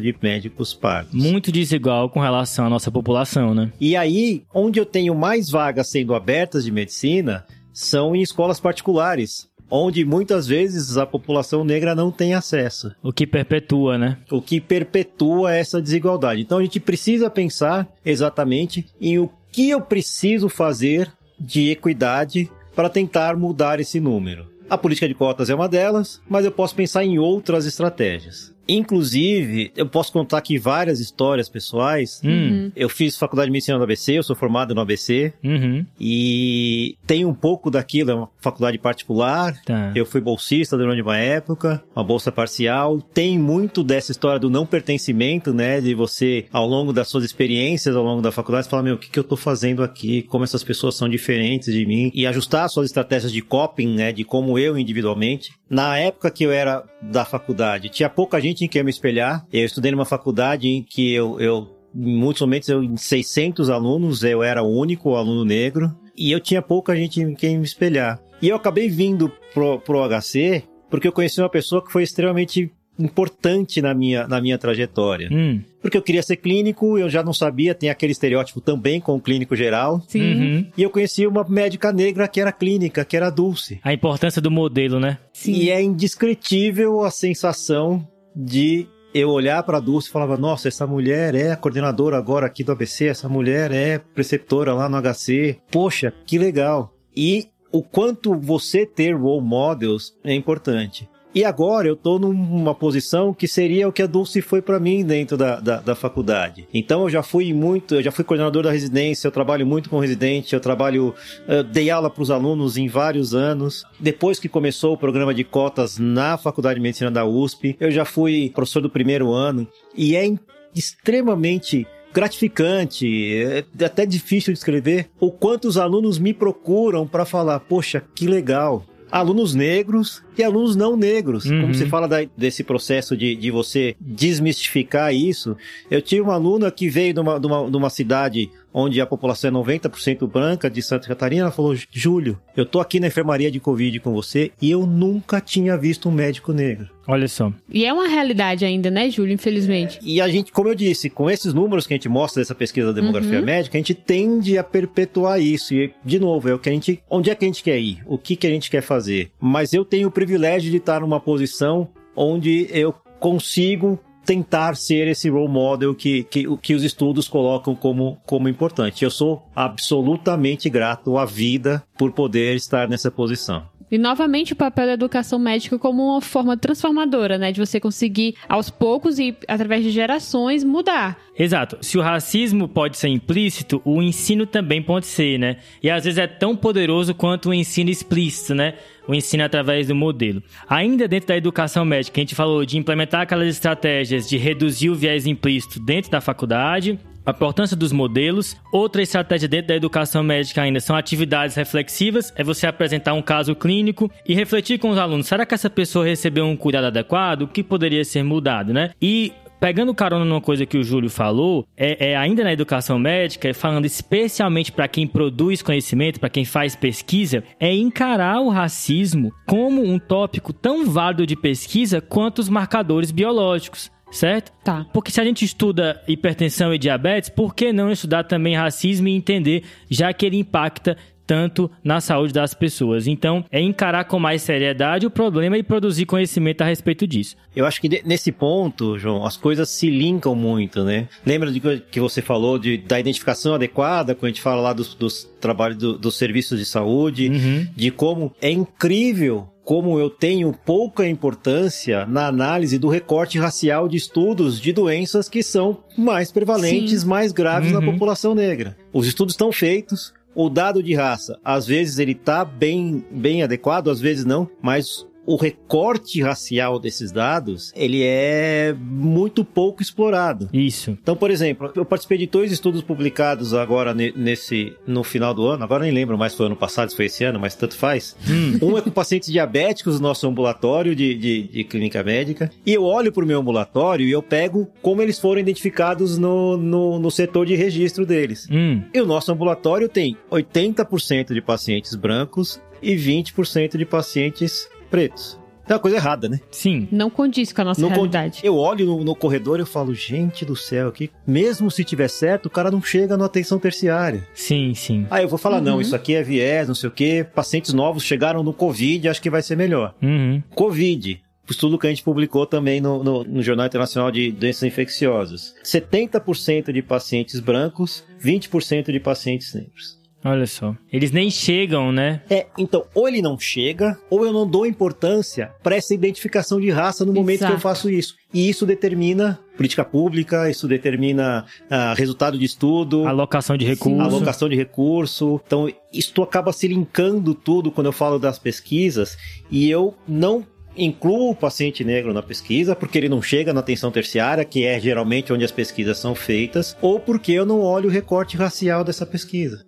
[0.00, 1.12] de médicos pardos.
[1.12, 3.70] Muito desigual com relação à nossa população, né?
[3.78, 9.50] E aí, onde eu tenho mais vagas sendo abertas de medicina são em escolas particulares
[9.74, 12.94] onde muitas vezes a população negra não tem acesso.
[13.02, 14.18] O que perpetua, né?
[14.30, 16.42] O que perpetua essa desigualdade.
[16.42, 22.90] Então a gente precisa pensar exatamente em o que eu preciso fazer de equidade para
[22.90, 24.46] tentar mudar esse número.
[24.68, 28.54] A política de cotas é uma delas, mas eu posso pensar em outras estratégias.
[28.68, 32.20] Inclusive, eu posso contar aqui várias histórias pessoais.
[32.24, 32.70] Uhum.
[32.76, 35.32] Eu fiz faculdade de medicina no ABC, eu sou formado no ABC.
[35.42, 35.84] Uhum.
[36.00, 39.60] E tem um pouco daquilo, é uma faculdade particular.
[39.64, 39.92] Tá.
[39.94, 43.00] Eu fui bolsista durante uma época, uma bolsa parcial.
[43.00, 45.80] Tem muito dessa história do não pertencimento, né?
[45.80, 49.10] De você, ao longo das suas experiências, ao longo da faculdade, falar, meu, o que,
[49.10, 50.22] que eu tô fazendo aqui?
[50.22, 52.10] Como essas pessoas são diferentes de mim?
[52.14, 54.12] E ajustar suas estratégias de coping, né?
[54.12, 55.52] De como eu individualmente.
[55.72, 59.46] Na época que eu era da faculdade, tinha pouca gente em quem me espelhar.
[59.50, 64.22] Eu estudei numa faculdade em que eu, eu em muitos momentos, eu, em 600 alunos,
[64.22, 65.90] eu era o único aluno negro.
[66.14, 68.20] E eu tinha pouca gente em quem me espelhar.
[68.42, 72.70] E eu acabei vindo pro, pro HC porque eu conheci uma pessoa que foi extremamente
[73.02, 75.28] importante na minha, na minha trajetória.
[75.30, 75.60] Hum.
[75.80, 79.20] Porque eu queria ser clínico, eu já não sabia, tem aquele estereótipo também com o
[79.20, 80.00] clínico geral.
[80.06, 80.34] Sim.
[80.34, 80.66] Uhum.
[80.76, 83.80] E eu conheci uma médica negra que era clínica, que era Dulce.
[83.82, 85.18] A importância do modelo, né?
[85.32, 85.52] Sim.
[85.52, 90.86] E é indescritível a sensação de eu olhar para a Dulce e falava, nossa, essa
[90.86, 95.58] mulher é a coordenadora agora aqui do ABC, essa mulher é preceptora lá no HC.
[95.70, 96.94] Poxa, que legal.
[97.14, 101.08] E o quanto você ter role models é importante.
[101.34, 105.02] E agora eu estou numa posição que seria o que a Dulce foi para mim
[105.02, 106.68] dentro da, da, da, faculdade.
[106.74, 109.98] Então eu já fui muito, eu já fui coordenador da residência, eu trabalho muito com
[109.98, 111.14] residente, eu trabalho,
[111.48, 113.84] eu dei aula para os alunos em vários anos.
[113.98, 118.04] Depois que começou o programa de cotas na Faculdade de Medicina da USP, eu já
[118.04, 119.66] fui professor do primeiro ano
[119.96, 120.30] e é
[120.74, 127.58] extremamente gratificante, é até difícil de escrever, o quanto os alunos me procuram para falar,
[127.60, 131.44] poxa, que legal, alunos negros e alunos não negros.
[131.44, 131.60] Uhum.
[131.60, 135.54] Como você fala da, desse processo de, de você desmistificar isso,
[135.90, 139.06] eu tive uma aluna que veio de uma, de uma, de uma cidade onde a
[139.06, 143.50] população é 90% branca de Santa Catarina, ela falou: Júlio, eu tô aqui na enfermaria
[143.50, 146.88] de Covid com você e eu nunca tinha visto um médico negro.
[147.06, 147.52] Olha só.
[147.68, 149.34] E é uma realidade ainda, né, Júlio?
[149.34, 149.98] Infelizmente.
[149.98, 152.54] É, e a gente, como eu disse, com esses números que a gente mostra dessa
[152.54, 153.44] pesquisa da demografia uhum.
[153.44, 155.74] médica, a gente tende a perpetuar isso.
[155.74, 157.02] E, de novo, é o que a gente.
[157.10, 158.02] Onde é que a gente quer ir?
[158.06, 159.32] O que, que a gente quer fazer?
[159.40, 165.28] Mas eu tenho o privilégio de estar numa posição onde eu consigo tentar ser esse
[165.28, 169.04] role model que, que, que os estudos colocam como, como importante.
[169.04, 173.64] Eu sou absolutamente grato à vida por poder estar nessa posição.
[173.92, 177.52] E novamente o papel da educação médica como uma forma transformadora, né?
[177.52, 181.18] De você conseguir aos poucos e através de gerações mudar.
[181.38, 181.76] Exato.
[181.82, 185.58] Se o racismo pode ser implícito, o ensino também pode ser, né?
[185.82, 188.76] E às vezes é tão poderoso quanto o ensino explícito, né?
[189.06, 190.42] O ensino através do modelo.
[190.66, 194.94] Ainda dentro da educação médica, a gente falou de implementar aquelas estratégias de reduzir o
[194.94, 198.56] viés implícito dentro da faculdade, a importância dos modelos.
[198.72, 203.54] Outra estratégia dentro da educação médica ainda são atividades reflexivas, é você apresentar um caso
[203.54, 207.42] clínico e refletir com os alunos, será que essa pessoa recebeu um cuidado adequado?
[207.42, 208.90] O que poderia ser mudado, né?
[209.00, 213.54] E pegando carona numa coisa que o Júlio falou, é, é ainda na educação médica,
[213.54, 219.80] falando especialmente para quem produz conhecimento, para quem faz pesquisa, é encarar o racismo como
[219.80, 224.52] um tópico tão válido de pesquisa quanto os marcadores biológicos certo?
[224.62, 224.86] Tá.
[224.92, 229.16] Porque se a gente estuda hipertensão e diabetes, por que não estudar também racismo e
[229.16, 230.96] entender, já que ele impacta
[231.32, 233.06] tanto na saúde das pessoas.
[233.06, 237.36] Então, é encarar com mais seriedade o problema e produzir conhecimento a respeito disso.
[237.56, 241.08] Eu acho que nesse ponto, João, as coisas se linkam muito, né?
[241.24, 241.58] Lembra de
[241.90, 245.78] que você falou de, da identificação adequada, quando a gente fala lá dos, dos trabalhos
[245.78, 247.66] do, dos serviços de saúde, uhum.
[247.74, 253.96] de como é incrível como eu tenho pouca importância na análise do recorte racial de
[253.96, 257.06] estudos de doenças que são mais prevalentes, Sim.
[257.06, 257.80] mais graves uhum.
[257.80, 258.76] na população negra.
[258.92, 263.90] Os estudos estão feitos, o dado de raça, às vezes ele tá bem, bem adequado,
[263.90, 270.48] às vezes não, mas o recorte racial desses dados, ele é muito pouco explorado.
[270.52, 270.96] Isso.
[271.02, 275.64] Então, por exemplo, eu participei de dois estudos publicados agora nesse no final do ano,
[275.64, 278.16] agora nem lembro mais se foi ano passado, se foi esse ano, mas tanto faz.
[278.28, 278.58] Hum.
[278.72, 282.84] Um é com pacientes diabéticos no nosso ambulatório de, de, de clínica médica, e eu
[282.84, 287.10] olho para o meu ambulatório e eu pego como eles foram identificados no, no, no
[287.10, 288.48] setor de registro deles.
[288.50, 288.82] Hum.
[288.94, 295.40] E o nosso ambulatório tem 80% de pacientes brancos e 20% de pacientes pretos.
[295.66, 296.38] É uma coisa errada, né?
[296.50, 296.86] Sim.
[296.92, 298.40] Não condiz com a nossa realidade.
[298.42, 302.08] Eu olho no, no corredor e eu falo, gente do céu, aqui, mesmo se tiver
[302.08, 304.26] certo, o cara não chega na atenção terciária.
[304.34, 305.06] Sim, sim.
[305.10, 305.64] Aí eu vou falar, uhum.
[305.64, 309.22] não, isso aqui é viés, não sei o quê, pacientes novos chegaram no Covid, acho
[309.22, 309.94] que vai ser melhor.
[310.02, 310.42] Uhum.
[310.54, 311.22] Covid.
[311.48, 315.54] O estudo que a gente publicou também no, no, no Jornal Internacional de Doenças Infecciosas.
[315.64, 320.01] 70% de pacientes brancos, 20% de pacientes negros.
[320.24, 320.74] Olha só.
[320.92, 322.22] Eles nem chegam, né?
[322.30, 326.70] É, então, ou ele não chega, ou eu não dou importância para essa identificação de
[326.70, 327.52] raça no momento Exato.
[327.52, 328.14] que eu faço isso.
[328.32, 333.06] E isso determina política pública, isso determina uh, resultado de estudo.
[333.06, 334.00] Alocação de recurso.
[334.00, 335.40] Alocação de recurso.
[335.44, 339.18] Então, isso acaba se linkando tudo quando eu falo das pesquisas.
[339.50, 340.46] E eu não
[340.76, 344.80] incluo o paciente negro na pesquisa porque ele não chega na atenção terciária, que é
[344.80, 349.04] geralmente onde as pesquisas são feitas, ou porque eu não olho o recorte racial dessa
[349.04, 349.66] pesquisa.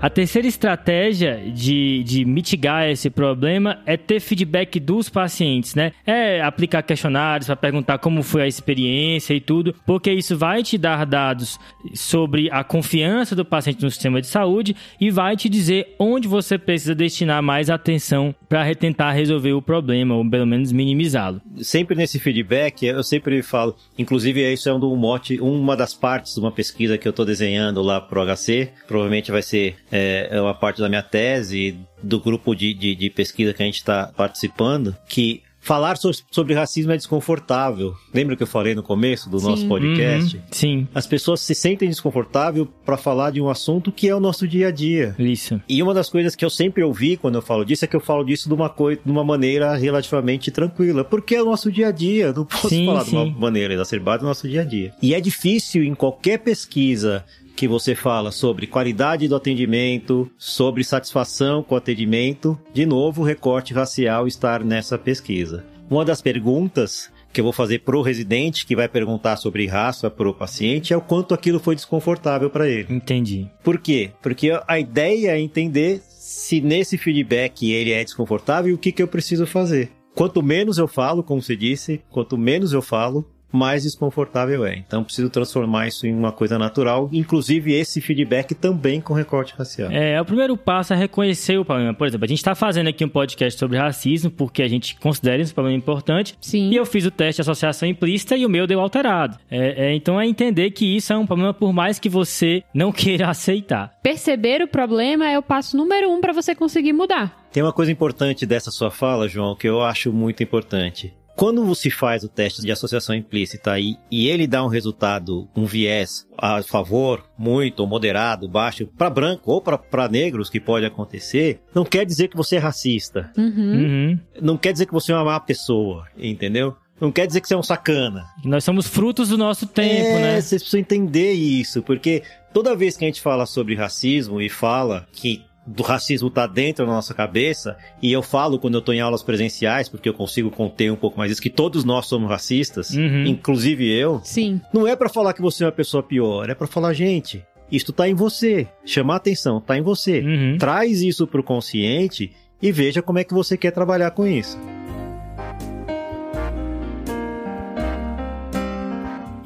[0.00, 5.90] A terceira estratégia de, de mitigar esse problema é ter feedback dos pacientes, né?
[6.06, 10.78] É aplicar questionários para perguntar como foi a experiência e tudo, porque isso vai te
[10.78, 11.58] dar dados
[11.94, 16.56] sobre a confiança do paciente no sistema de saúde e vai te dizer onde você
[16.56, 21.42] precisa destinar mais atenção para tentar resolver o problema, ou pelo menos minimizá-lo.
[21.56, 26.40] Sempre nesse feedback, eu sempre falo, inclusive isso é um mote, uma das partes de
[26.40, 30.54] uma pesquisa que eu estou desenhando lá pro HC, provavelmente vai ser é, é uma
[30.54, 34.96] parte da minha tese, do grupo de, de, de pesquisa que a gente está participando,
[35.08, 37.94] que falar so sobre racismo é desconfortável.
[38.14, 39.46] Lembra que eu falei no começo do sim.
[39.46, 40.36] nosso podcast?
[40.36, 40.88] Uhum, sim.
[40.94, 44.68] As pessoas se sentem desconfortável para falar de um assunto que é o nosso dia
[44.68, 45.14] a dia.
[45.18, 45.60] Isso.
[45.68, 48.00] E uma das coisas que eu sempre ouvi quando eu falo disso é que eu
[48.00, 51.88] falo disso de uma coisa, de uma maneira relativamente tranquila, porque é o nosso dia
[51.88, 52.32] a dia.
[52.32, 53.10] Não posso sim, falar sim.
[53.10, 54.94] de uma maneira exacerbada do nosso dia a dia.
[55.02, 57.24] E é difícil em qualquer pesquisa
[57.58, 63.24] que você fala sobre qualidade do atendimento, sobre satisfação com o atendimento, de novo, o
[63.24, 65.64] recorte racial estar nessa pesquisa.
[65.90, 70.32] Uma das perguntas que eu vou fazer pro residente que vai perguntar sobre raça pro
[70.32, 72.94] paciente é o quanto aquilo foi desconfortável para ele.
[72.94, 73.50] Entendi.
[73.64, 74.12] Por quê?
[74.22, 79.02] Porque a ideia é entender se nesse feedback ele é desconfortável e o que, que
[79.02, 79.90] eu preciso fazer.
[80.14, 84.76] Quanto menos eu falo, como você disse, quanto menos eu falo, mais desconfortável é.
[84.76, 89.90] Então preciso transformar isso em uma coisa natural, inclusive esse feedback também com recorte racial.
[89.90, 91.94] É, o primeiro passo é reconhecer o problema.
[91.94, 95.40] Por exemplo, a gente está fazendo aqui um podcast sobre racismo porque a gente considera
[95.42, 96.36] esse problema importante.
[96.40, 96.70] Sim.
[96.70, 99.38] E eu fiz o teste de associação implícita e o meu deu alterado.
[99.50, 102.92] É, é, então é entender que isso é um problema por mais que você não
[102.92, 103.94] queira aceitar.
[104.02, 107.46] Perceber o problema é o passo número um para você conseguir mudar.
[107.52, 111.88] Tem uma coisa importante dessa sua fala, João, que eu acho muito importante quando se
[111.88, 116.60] faz o teste de associação implícita e, e ele dá um resultado, um viés a
[116.64, 122.04] favor, muito ou moderado, baixo, para branco ou para negros, que pode acontecer, não quer
[122.04, 123.30] dizer que você é racista.
[123.38, 123.52] Uhum.
[123.54, 124.20] Uhum.
[124.42, 126.74] Não quer dizer que você é uma má pessoa, entendeu?
[127.00, 128.26] Não quer dizer que você é um sacana.
[128.44, 130.40] Nós somos frutos do nosso tempo, é, né?
[130.40, 135.06] Vocês precisam entender isso, porque toda vez que a gente fala sobre racismo e fala
[135.12, 139.00] que do racismo tá dentro da nossa cabeça, e eu falo quando eu tô em
[139.00, 142.90] aulas presenciais, porque eu consigo conter um pouco mais isso, que todos nós somos racistas,
[142.90, 143.24] Uhum.
[143.26, 144.60] inclusive eu, Sim.
[144.72, 147.92] não é pra falar que você é uma pessoa pior, é pra falar, gente, isto
[147.92, 148.66] tá em você.
[148.84, 150.20] Chamar atenção, tá em você.
[150.20, 150.56] Uhum.
[150.58, 154.58] Traz isso pro consciente e veja como é que você quer trabalhar com isso.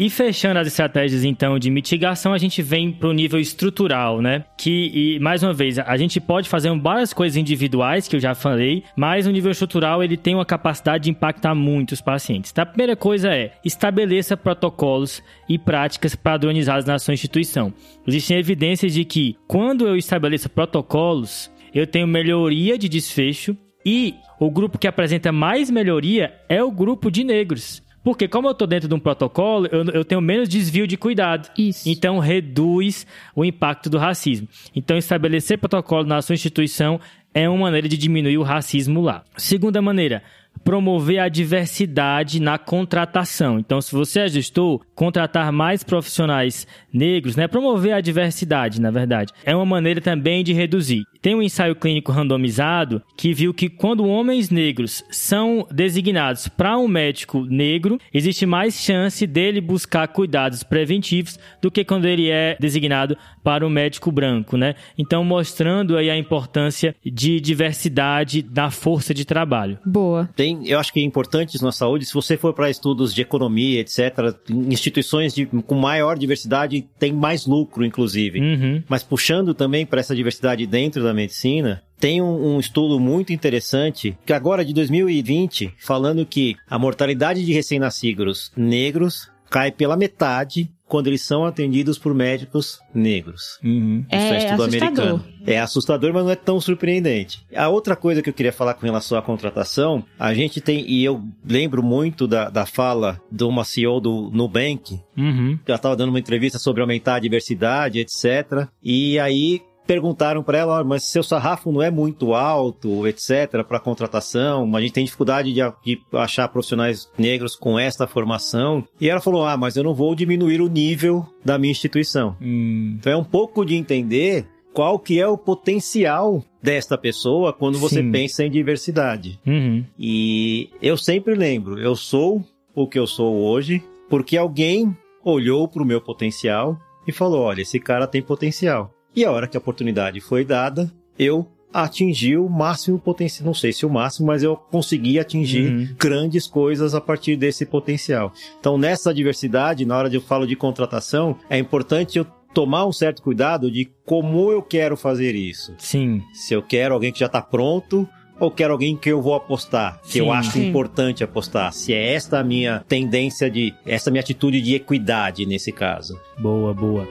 [0.02, 4.44] E fechando as estratégias então de mitigação, a gente vem para o nível estrutural, né?
[4.58, 8.34] Que, e, mais uma vez, a gente pode fazer várias coisas individuais, que eu já
[8.34, 12.50] falei, mas o nível estrutural ele tem uma capacidade de impactar muito os pacientes.
[12.50, 17.72] Então, a primeira coisa é estabeleça protocolos e práticas padronizadas na sua instituição.
[18.04, 24.50] Existem evidências de que quando eu estabeleço protocolos, eu tenho melhoria de desfecho e o
[24.50, 27.80] grupo que apresenta mais melhoria é o grupo de negros.
[28.02, 31.48] Porque como eu estou dentro de um protocolo, eu, eu tenho menos desvio de cuidado.
[31.56, 31.88] Isso.
[31.88, 34.48] Então reduz o impacto do racismo.
[34.74, 37.00] Então estabelecer protocolo na sua instituição
[37.34, 39.22] é uma maneira de diminuir o racismo lá.
[39.36, 40.22] Segunda maneira,
[40.64, 43.58] promover a diversidade na contratação.
[43.58, 47.48] Então, se você é gestor, contratar mais profissionais negros, né?
[47.48, 51.04] Promover a diversidade, na verdade, é uma maneira também de reduzir.
[51.22, 56.88] Tem um ensaio clínico randomizado que viu que quando homens negros são designados para um
[56.88, 63.16] médico negro, existe mais chance dele buscar cuidados preventivos do que quando ele é designado
[63.44, 64.74] para um médico branco, né?
[64.98, 69.78] Então, mostrando aí a importância de diversidade na força de trabalho.
[69.86, 70.28] Boa.
[70.34, 73.22] Tem, eu acho que é importante isso na saúde, se você for para estudos de
[73.22, 78.40] economia, etc., instituições de, com maior diversidade tem mais lucro, inclusive.
[78.40, 78.82] Uhum.
[78.88, 84.16] Mas puxando também para essa diversidade dentro da medicina, tem um, um, estudo muito interessante,
[84.26, 91.06] que agora de 2020, falando que a mortalidade de recém-nascidos negros cai pela metade quando
[91.06, 93.58] eles são atendidos por médicos negros.
[93.64, 94.04] Uhum.
[94.10, 95.04] É, Isso é estudo assustador.
[95.04, 95.24] americano.
[95.46, 97.46] É assustador, mas não é tão surpreendente.
[97.54, 101.02] A outra coisa que eu queria falar com relação à contratação, a gente tem, e
[101.04, 105.58] eu lembro muito da, da fala de uma CEO do Nubank, Uhum.
[105.66, 108.66] ela estava dando uma entrevista sobre aumentar a diversidade, etc.
[108.82, 113.80] E aí perguntaram para ela, "Ó, mas seu sarrafo não é muito alto, etc, para
[113.80, 118.84] contratação, a gente tem dificuldade de, de achar profissionais negros com esta formação.
[119.00, 122.36] E ela falou, ah, mas eu não vou diminuir o nível da minha instituição.
[122.40, 122.96] Hum.
[122.98, 128.02] Então é um pouco de entender qual que é o potencial desta pessoa quando você
[128.02, 128.10] Sim.
[128.10, 129.38] pensa em diversidade.
[129.46, 129.84] Uhum.
[129.98, 132.42] E eu sempre lembro, eu sou
[132.74, 137.62] o que eu sou hoje porque alguém olhou para o meu potencial e falou: olha,
[137.62, 138.92] esse cara tem potencial.
[139.14, 143.46] E a hora que a oportunidade foi dada, eu atingi o máximo potencial.
[143.46, 145.88] Não sei se o máximo, mas eu consegui atingir Uhum.
[145.98, 148.32] grandes coisas a partir desse potencial.
[148.60, 152.92] Então, nessa diversidade, na hora de eu falo de contratação, é importante eu tomar um
[152.92, 155.74] certo cuidado de como eu quero fazer isso.
[155.78, 156.20] Sim.
[156.34, 158.06] Se eu quero alguém que já está pronto
[158.38, 160.30] ou quero alguém que eu vou apostar, que eu Sim.
[160.30, 160.68] acho Sim.
[160.68, 161.72] importante apostar.
[161.72, 166.18] Se é esta a minha tendência de, essa minha atitude de equidade nesse caso.
[166.38, 167.08] Boa, boa.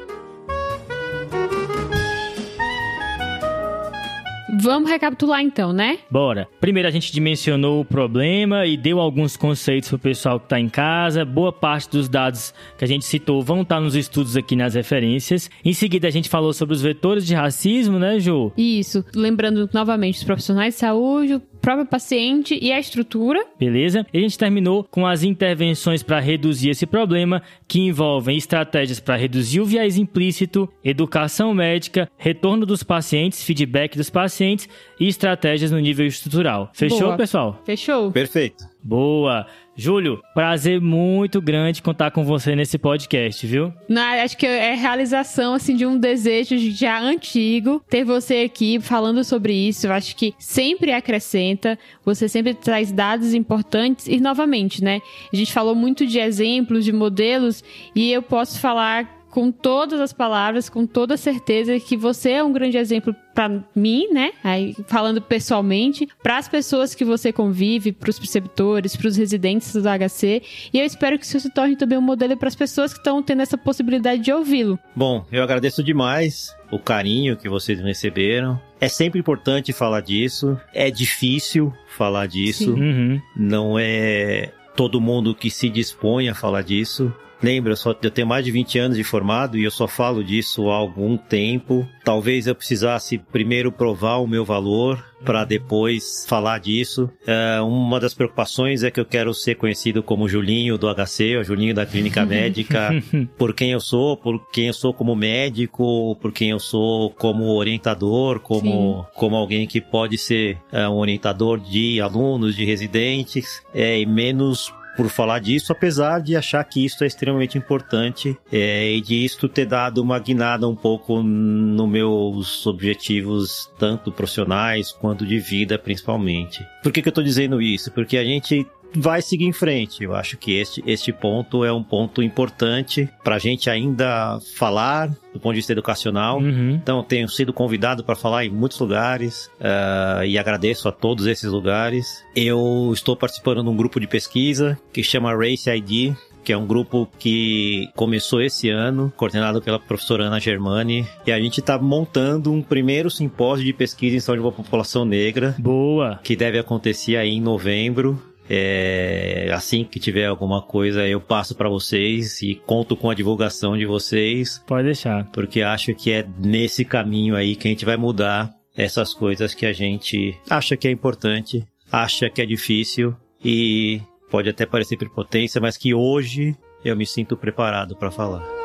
[4.62, 5.98] Vamos recapitular então, né?
[6.10, 6.48] Bora.
[6.60, 10.70] Primeiro a gente dimensionou o problema e deu alguns conceitos pro pessoal que tá em
[10.70, 11.26] casa.
[11.26, 15.50] Boa parte dos dados que a gente citou vão estar nos estudos aqui nas referências.
[15.66, 18.52] Em seguida a gente falou sobre os vetores de racismo, né, Ju?
[18.56, 19.04] Isso.
[19.16, 23.46] Lembrando novamente os profissionais de saúde, próprio paciente e a estrutura.
[23.60, 24.06] Beleza?
[24.12, 29.16] E a gente terminou com as intervenções para reduzir esse problema, que envolvem estratégias para
[29.16, 34.68] reduzir o viés implícito, educação médica, retorno dos pacientes, feedback dos pacientes
[35.00, 36.72] e estratégias no nível estrutural.
[36.74, 37.18] Fechou, Boa.
[37.18, 37.62] pessoal?
[37.66, 38.12] Fechou?
[38.12, 38.71] Perfeito.
[38.84, 39.46] Boa!
[39.76, 43.74] Júlio, prazer muito grande contar com você nesse podcast, viu?
[43.88, 49.24] Não, acho que é realização assim de um desejo já antigo ter você aqui falando
[49.24, 49.88] sobre isso.
[49.88, 55.00] Eu acho que sempre acrescenta, você sempre traz dados importantes e novamente, né?
[55.32, 57.64] A gente falou muito de exemplos, de modelos
[57.96, 62.52] e eu posso falar com todas as palavras, com toda certeza que você é um
[62.52, 64.34] grande exemplo para mim, né?
[64.44, 69.74] Aí falando pessoalmente, para as pessoas que você convive, para os preceptores, para os residentes
[69.74, 70.42] do HC,
[70.74, 73.24] e eu espero que isso se torne também um modelo para as pessoas que estão
[73.24, 74.78] tendo essa possibilidade de ouvi-lo.
[74.94, 78.60] Bom, eu agradeço demais o carinho que vocês receberam.
[78.82, 80.60] É sempre importante falar disso.
[80.74, 82.74] É difícil falar disso.
[82.74, 83.22] Uhum.
[83.36, 87.14] Não é todo mundo que se dispõe a falar disso.
[87.42, 90.24] Lembra, eu, só, eu tenho mais de 20 anos de formado e eu só falo
[90.24, 91.88] disso há algum tempo.
[92.04, 97.10] Talvez eu precisasse primeiro provar o meu valor para depois falar disso.
[97.26, 101.44] É, uma das preocupações é que eu quero ser conhecido como Julinho do HC, o
[101.44, 102.90] Julinho da Clínica Médica,
[103.38, 107.46] por quem eu sou, por quem eu sou como médico, por quem eu sou como
[107.56, 114.00] orientador, como, como alguém que pode ser é, um orientador de alunos, de residentes, é,
[114.00, 119.02] e menos por falar disso, apesar de achar que isso é extremamente importante é, e
[119.02, 125.40] de isto ter dado uma guinada um pouco nos meus objetivos, tanto profissionais quanto de
[125.40, 126.66] vida, principalmente.
[126.84, 127.92] Por que, que eu estou dizendo isso?
[127.92, 128.66] Porque a gente
[128.96, 130.04] vai seguir em frente.
[130.04, 135.10] Eu acho que este, este ponto é um ponto importante para a gente ainda falar
[135.34, 136.40] do ponto de vista educacional.
[136.40, 136.72] Uhum.
[136.72, 141.50] Então, tenho sido convidado para falar em muitos lugares uh, e agradeço a todos esses
[141.50, 142.24] lugares.
[142.36, 146.14] Eu estou participando de um grupo de pesquisa que chama Race ID,
[146.44, 151.40] que é um grupo que começou esse ano, coordenado pela professora Ana Germani, e a
[151.40, 155.56] gente está montando um primeiro simpósio de pesquisa em saúde da população negra.
[155.58, 156.20] Boa!
[156.24, 158.31] Que deve acontecer aí em novembro.
[158.54, 163.78] É, assim que tiver alguma coisa, eu passo para vocês e conto com a divulgação
[163.78, 164.62] de vocês.
[164.68, 165.24] Pode deixar.
[165.32, 169.66] Porque acho que é nesse caminho aí que a gente vai mudar essas coisas que
[169.66, 175.62] a gente acha que é importante, acha que é difícil e pode até parecer prepotência,
[175.62, 178.61] mas que hoje eu me sinto preparado para falar.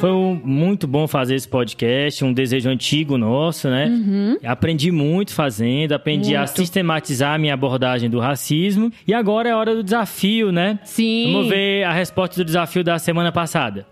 [0.00, 0.10] Foi
[0.44, 3.86] muito bom fazer esse podcast, um desejo antigo nosso, né?
[3.86, 4.38] Uhum.
[4.44, 6.42] Aprendi muito fazendo, aprendi muito.
[6.42, 8.92] a sistematizar a minha abordagem do racismo.
[9.06, 10.78] E agora é hora do desafio, né?
[10.84, 11.32] Sim.
[11.32, 13.86] Vamos ver a resposta do desafio da semana passada.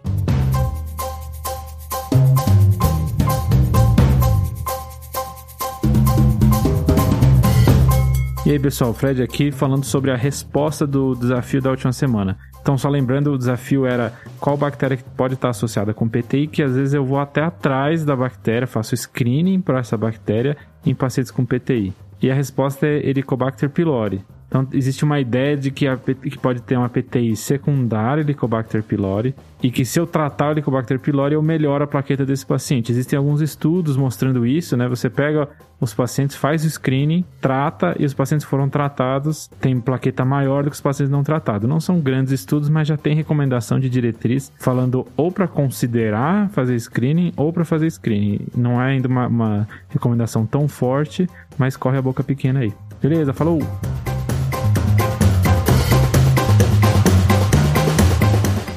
[8.53, 12.36] E aí, pessoal, Fred aqui falando sobre a resposta do desafio da última semana.
[12.61, 16.62] Então, só lembrando, o desafio era qual bactéria que pode estar associada com PTI, que
[16.62, 21.30] às vezes eu vou até atrás da bactéria, faço screening para essa bactéria em pacientes
[21.30, 21.94] com PTI.
[22.20, 24.22] E a resposta é Helicobacter pylori.
[24.48, 29.34] Então, existe uma ideia de que, a, que pode ter uma PTI secundária Helicobacter pylori
[29.62, 32.92] e que se eu tratar o Helicobacter pylori, eu melhoro a plaqueta desse paciente.
[32.92, 34.86] Existem alguns estudos mostrando isso, né?
[34.88, 35.48] Você pega
[35.82, 40.70] os pacientes, faz o screening, trata e os pacientes foram tratados, tem plaqueta maior do
[40.70, 41.68] que os pacientes não tratados.
[41.68, 46.78] Não são grandes estudos, mas já tem recomendação de diretriz falando ou para considerar fazer
[46.78, 48.46] screening ou para fazer screening.
[48.56, 51.28] Não é ainda uma, uma recomendação tão forte,
[51.58, 52.72] mas corre a boca pequena aí.
[53.00, 53.60] Beleza, falou!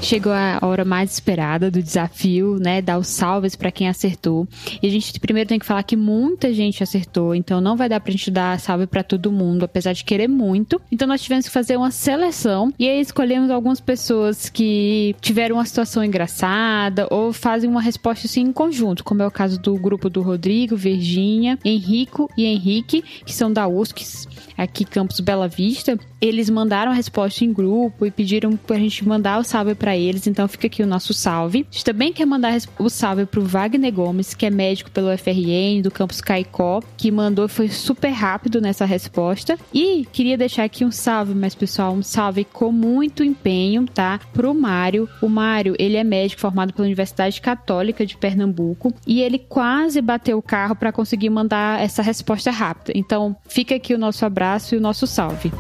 [0.06, 2.80] Chegou a hora mais esperada do desafio, né?
[2.80, 4.48] Dar os salves para quem acertou.
[4.80, 8.00] E a gente primeiro tem que falar que muita gente acertou, então não vai dar
[8.00, 10.80] pra gente dar salve para todo mundo, apesar de querer muito.
[10.92, 15.66] Então nós tivemos que fazer uma seleção e aí escolhemos algumas pessoas que tiveram uma
[15.66, 20.08] situação engraçada ou fazem uma resposta assim em conjunto, como é o caso do grupo
[20.08, 25.98] do Rodrigo, Virgínia, Henrico e Henrique, que são da USCS, aqui Campus Bela Vista.
[26.26, 30.26] Eles mandaram a resposta em grupo e pediram pra gente mandar o salve para eles,
[30.26, 31.68] então fica aqui o nosso salve.
[31.70, 35.84] A gente também quer mandar o salve pro Wagner Gomes, que é médico pelo FRN
[35.84, 39.56] do campus Caicó, que mandou foi super rápido nessa resposta.
[39.72, 44.20] E queria deixar aqui um salve, mas pessoal, um salve com muito empenho, tá?
[44.34, 45.08] Pro Mário.
[45.22, 50.40] O Mário, ele é médico formado pela Universidade Católica de Pernambuco e ele quase bateu
[50.40, 52.94] o carro para conseguir mandar essa resposta rápida.
[52.96, 55.52] Então, fica aqui o nosso abraço e o nosso salve.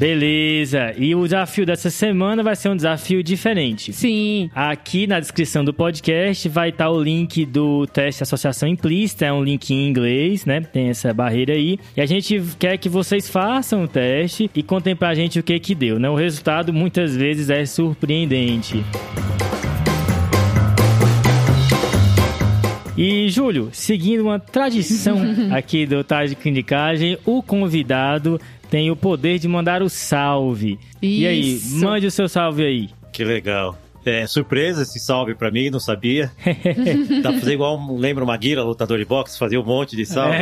[0.00, 0.94] Beleza.
[0.96, 3.92] E o desafio dessa semana vai ser um desafio diferente.
[3.92, 4.50] Sim.
[4.54, 9.44] Aqui na descrição do podcast vai estar o link do teste associação implícita, é um
[9.44, 10.62] link em inglês, né?
[10.62, 11.78] Tem essa barreira aí.
[11.94, 15.58] E a gente quer que vocês façam o teste e contem pra gente o que
[15.58, 16.08] que deu, né?
[16.08, 18.82] O resultado muitas vezes é surpreendente.
[22.96, 25.18] E, Júlio, seguindo uma tradição
[25.52, 28.40] aqui do Tarde de Clinicagem, o convidado
[28.70, 30.78] tem o poder de mandar o salve.
[31.02, 31.76] E aí, Isso.
[31.84, 32.88] mande o seu salve aí.
[33.12, 33.76] Que legal.
[34.06, 36.32] É, surpresa esse salve pra mim, não sabia.
[37.22, 40.06] Dá pra fazer igual, um- lembra o Maguila, lutador de boxe, fazer um monte de
[40.06, 40.38] salve.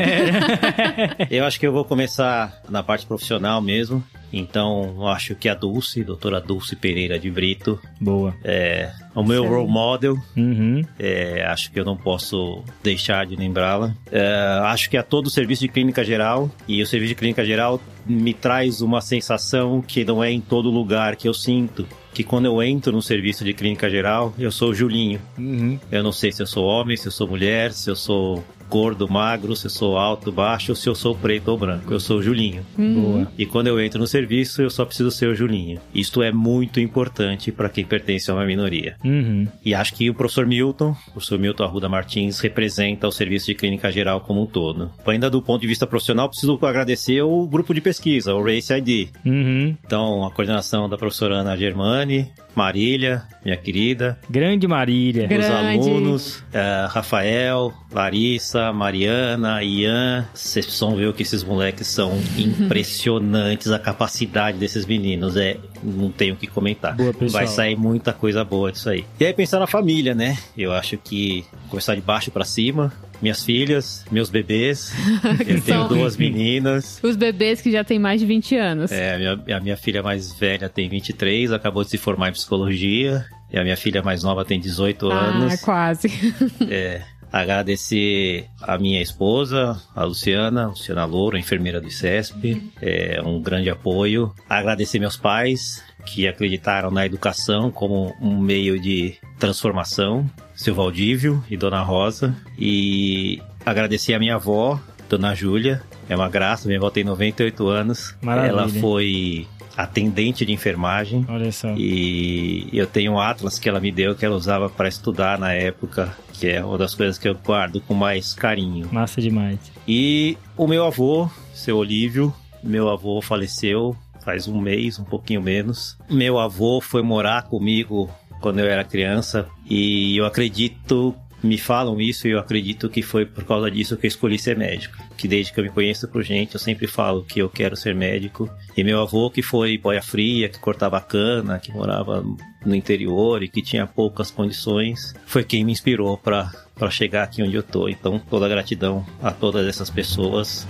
[1.28, 4.02] Eu acho que eu vou começar na parte profissional mesmo.
[4.32, 8.34] Então, eu acho que a Dulce, doutora Dulce Pereira de Brito, Boa.
[8.44, 10.16] é o meu role model.
[10.36, 10.84] Uhum.
[10.98, 13.94] É, acho que eu não posso deixar de lembrá-la.
[14.10, 17.44] É, acho que a todo o serviço de clínica geral, e o serviço de clínica
[17.44, 22.24] geral me traz uma sensação que não é em todo lugar que eu sinto, que
[22.24, 25.20] quando eu entro no serviço de clínica geral, eu sou o Julinho.
[25.36, 25.78] Uhum.
[25.90, 29.08] Eu não sei se eu sou homem, se eu sou mulher, se eu sou gordo,
[29.08, 31.92] magro, se eu sou alto, baixo, ou se eu sou preto ou branco.
[31.92, 32.64] Eu sou o Julinho.
[32.76, 33.30] Boa.
[33.36, 35.80] E quando eu entro no serviço, eu só preciso ser o Julinho.
[35.94, 38.96] Isto é muito importante para quem pertence a uma minoria.
[39.04, 39.46] Uhum.
[39.64, 43.54] E acho que o professor Milton, o professor Milton Arruda Martins, representa o serviço de
[43.54, 44.90] clínica geral como um todo.
[45.06, 49.08] Ainda do ponto de vista profissional, preciso agradecer o grupo de pesquisa, o Race ID.
[49.24, 49.76] Uhum.
[49.84, 55.28] Então, a coordenação da professora Ana Germani, Marília, minha querida, Grande Marília.
[55.28, 55.46] Grande.
[55.46, 60.26] os alunos, eh, Rafael, Larissa, Mariana, Ian.
[60.34, 65.36] Vocês vão ver o que esses moleques são impressionantes, a capacidade desses meninos.
[65.36, 66.96] É, não tenho o que comentar.
[66.96, 67.44] Boa, pessoal.
[67.44, 69.04] Vai sair muita coisa boa disso aí.
[69.20, 70.36] E aí, pensar na família, né?
[70.56, 72.92] Eu acho que começar de baixo pra cima.
[73.20, 74.92] Minhas filhas, meus bebês.
[75.46, 77.00] Eu tenho duas meninas.
[77.02, 78.92] Os bebês que já têm mais de 20 anos.
[78.92, 82.32] É, a minha, a minha filha mais velha tem 23, acabou de se formar em
[82.32, 83.26] psicologia.
[83.50, 85.60] E a minha filha mais nova tem 18 ah, anos.
[85.60, 86.08] quase.
[86.70, 87.02] É,
[87.32, 94.32] agradecer a minha esposa, a Luciana, Luciana Louro, enfermeira do ICESP, é um grande apoio.
[94.48, 100.28] Agradecer meus pais, que acreditaram na educação como um meio de transformação,
[100.58, 102.36] seu Valdívio e Dona Rosa.
[102.58, 104.78] E agradecer a minha avó,
[105.08, 108.16] Dona Júlia, é uma graça, minha avó tem 98 anos.
[108.20, 108.50] Maravilha.
[108.50, 109.46] Ela foi
[109.76, 111.24] atendente de enfermagem.
[111.28, 111.72] Olha só.
[111.76, 115.52] E eu tenho um atlas que ela me deu que ela usava para estudar na
[115.52, 118.88] época, que é uma das coisas que eu guardo com mais carinho.
[118.92, 119.60] Massa demais.
[119.86, 125.96] E o meu avô, seu Olívio, meu avô faleceu faz um mês, um pouquinho menos.
[126.10, 128.10] Meu avô foi morar comigo
[128.40, 133.24] quando eu era criança e eu acredito, me falam isso e eu acredito que foi
[133.24, 134.96] por causa disso que eu escolhi ser médico.
[135.16, 137.94] Que desde que eu me conheço por gente, eu sempre falo que eu quero ser
[137.94, 138.50] médico.
[138.76, 142.24] E meu avô, que foi boia fria, que cortava cana, que morava
[142.64, 146.50] no interior e que tinha poucas condições, foi quem me inspirou para
[146.90, 147.88] chegar aqui onde eu tô.
[147.88, 150.66] Então, toda gratidão a todas essas pessoas,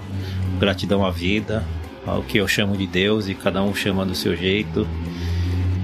[0.58, 1.64] gratidão à vida,
[2.06, 4.86] ao que eu chamo de Deus e cada um chama do seu jeito.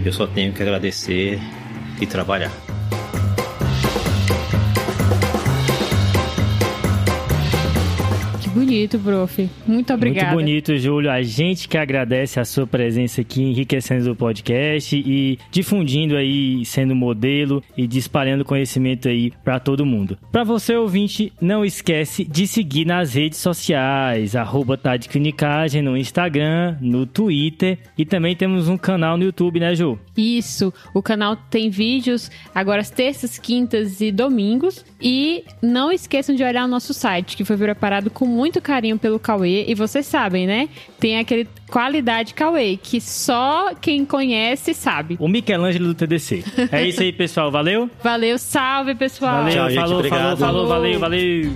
[0.05, 1.41] Eu só tenho que agradecer
[2.01, 2.63] e trabalhar.
[8.55, 9.50] Bonito, prof.
[9.66, 10.32] Muito obrigada.
[10.32, 11.11] Muito bonito, Júlio.
[11.11, 16.94] A gente que agradece a sua presença aqui, enriquecendo o podcast e difundindo aí, sendo
[16.94, 20.16] modelo e espalhando conhecimento aí para todo mundo.
[20.30, 24.78] Para você, ouvinte, não esquece de seguir nas redes sociais, arroba
[25.09, 29.98] clinicagem no Instagram, no Twitter e também temos um canal no YouTube, né, Ju?
[30.16, 34.84] Isso, o canal tem vídeos agora às terças, quintas e domingos.
[35.00, 39.18] E não esqueçam de olhar o nosso site, que foi preparado com muito carinho pelo
[39.18, 39.64] Cauê.
[39.66, 40.68] E vocês sabem, né?
[40.99, 45.16] Tem aquele qualidade Cauê, que só quem conhece sabe.
[45.18, 46.45] O Michelangelo do TDC.
[46.70, 47.51] É isso aí, pessoal.
[47.51, 47.90] Valeu?
[48.03, 49.45] Valeu, salve, pessoal!
[49.45, 49.74] Valeu, Tchau, gente.
[49.80, 50.38] falou, falou, Obrigado.
[50.38, 51.53] falou, valeu, valeu.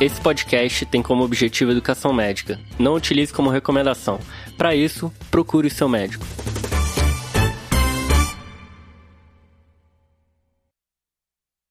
[0.00, 2.58] Esse podcast tem como objetivo educação médica.
[2.78, 4.18] Não utilize como recomendação.
[4.58, 6.24] Para isso, procure o seu médico.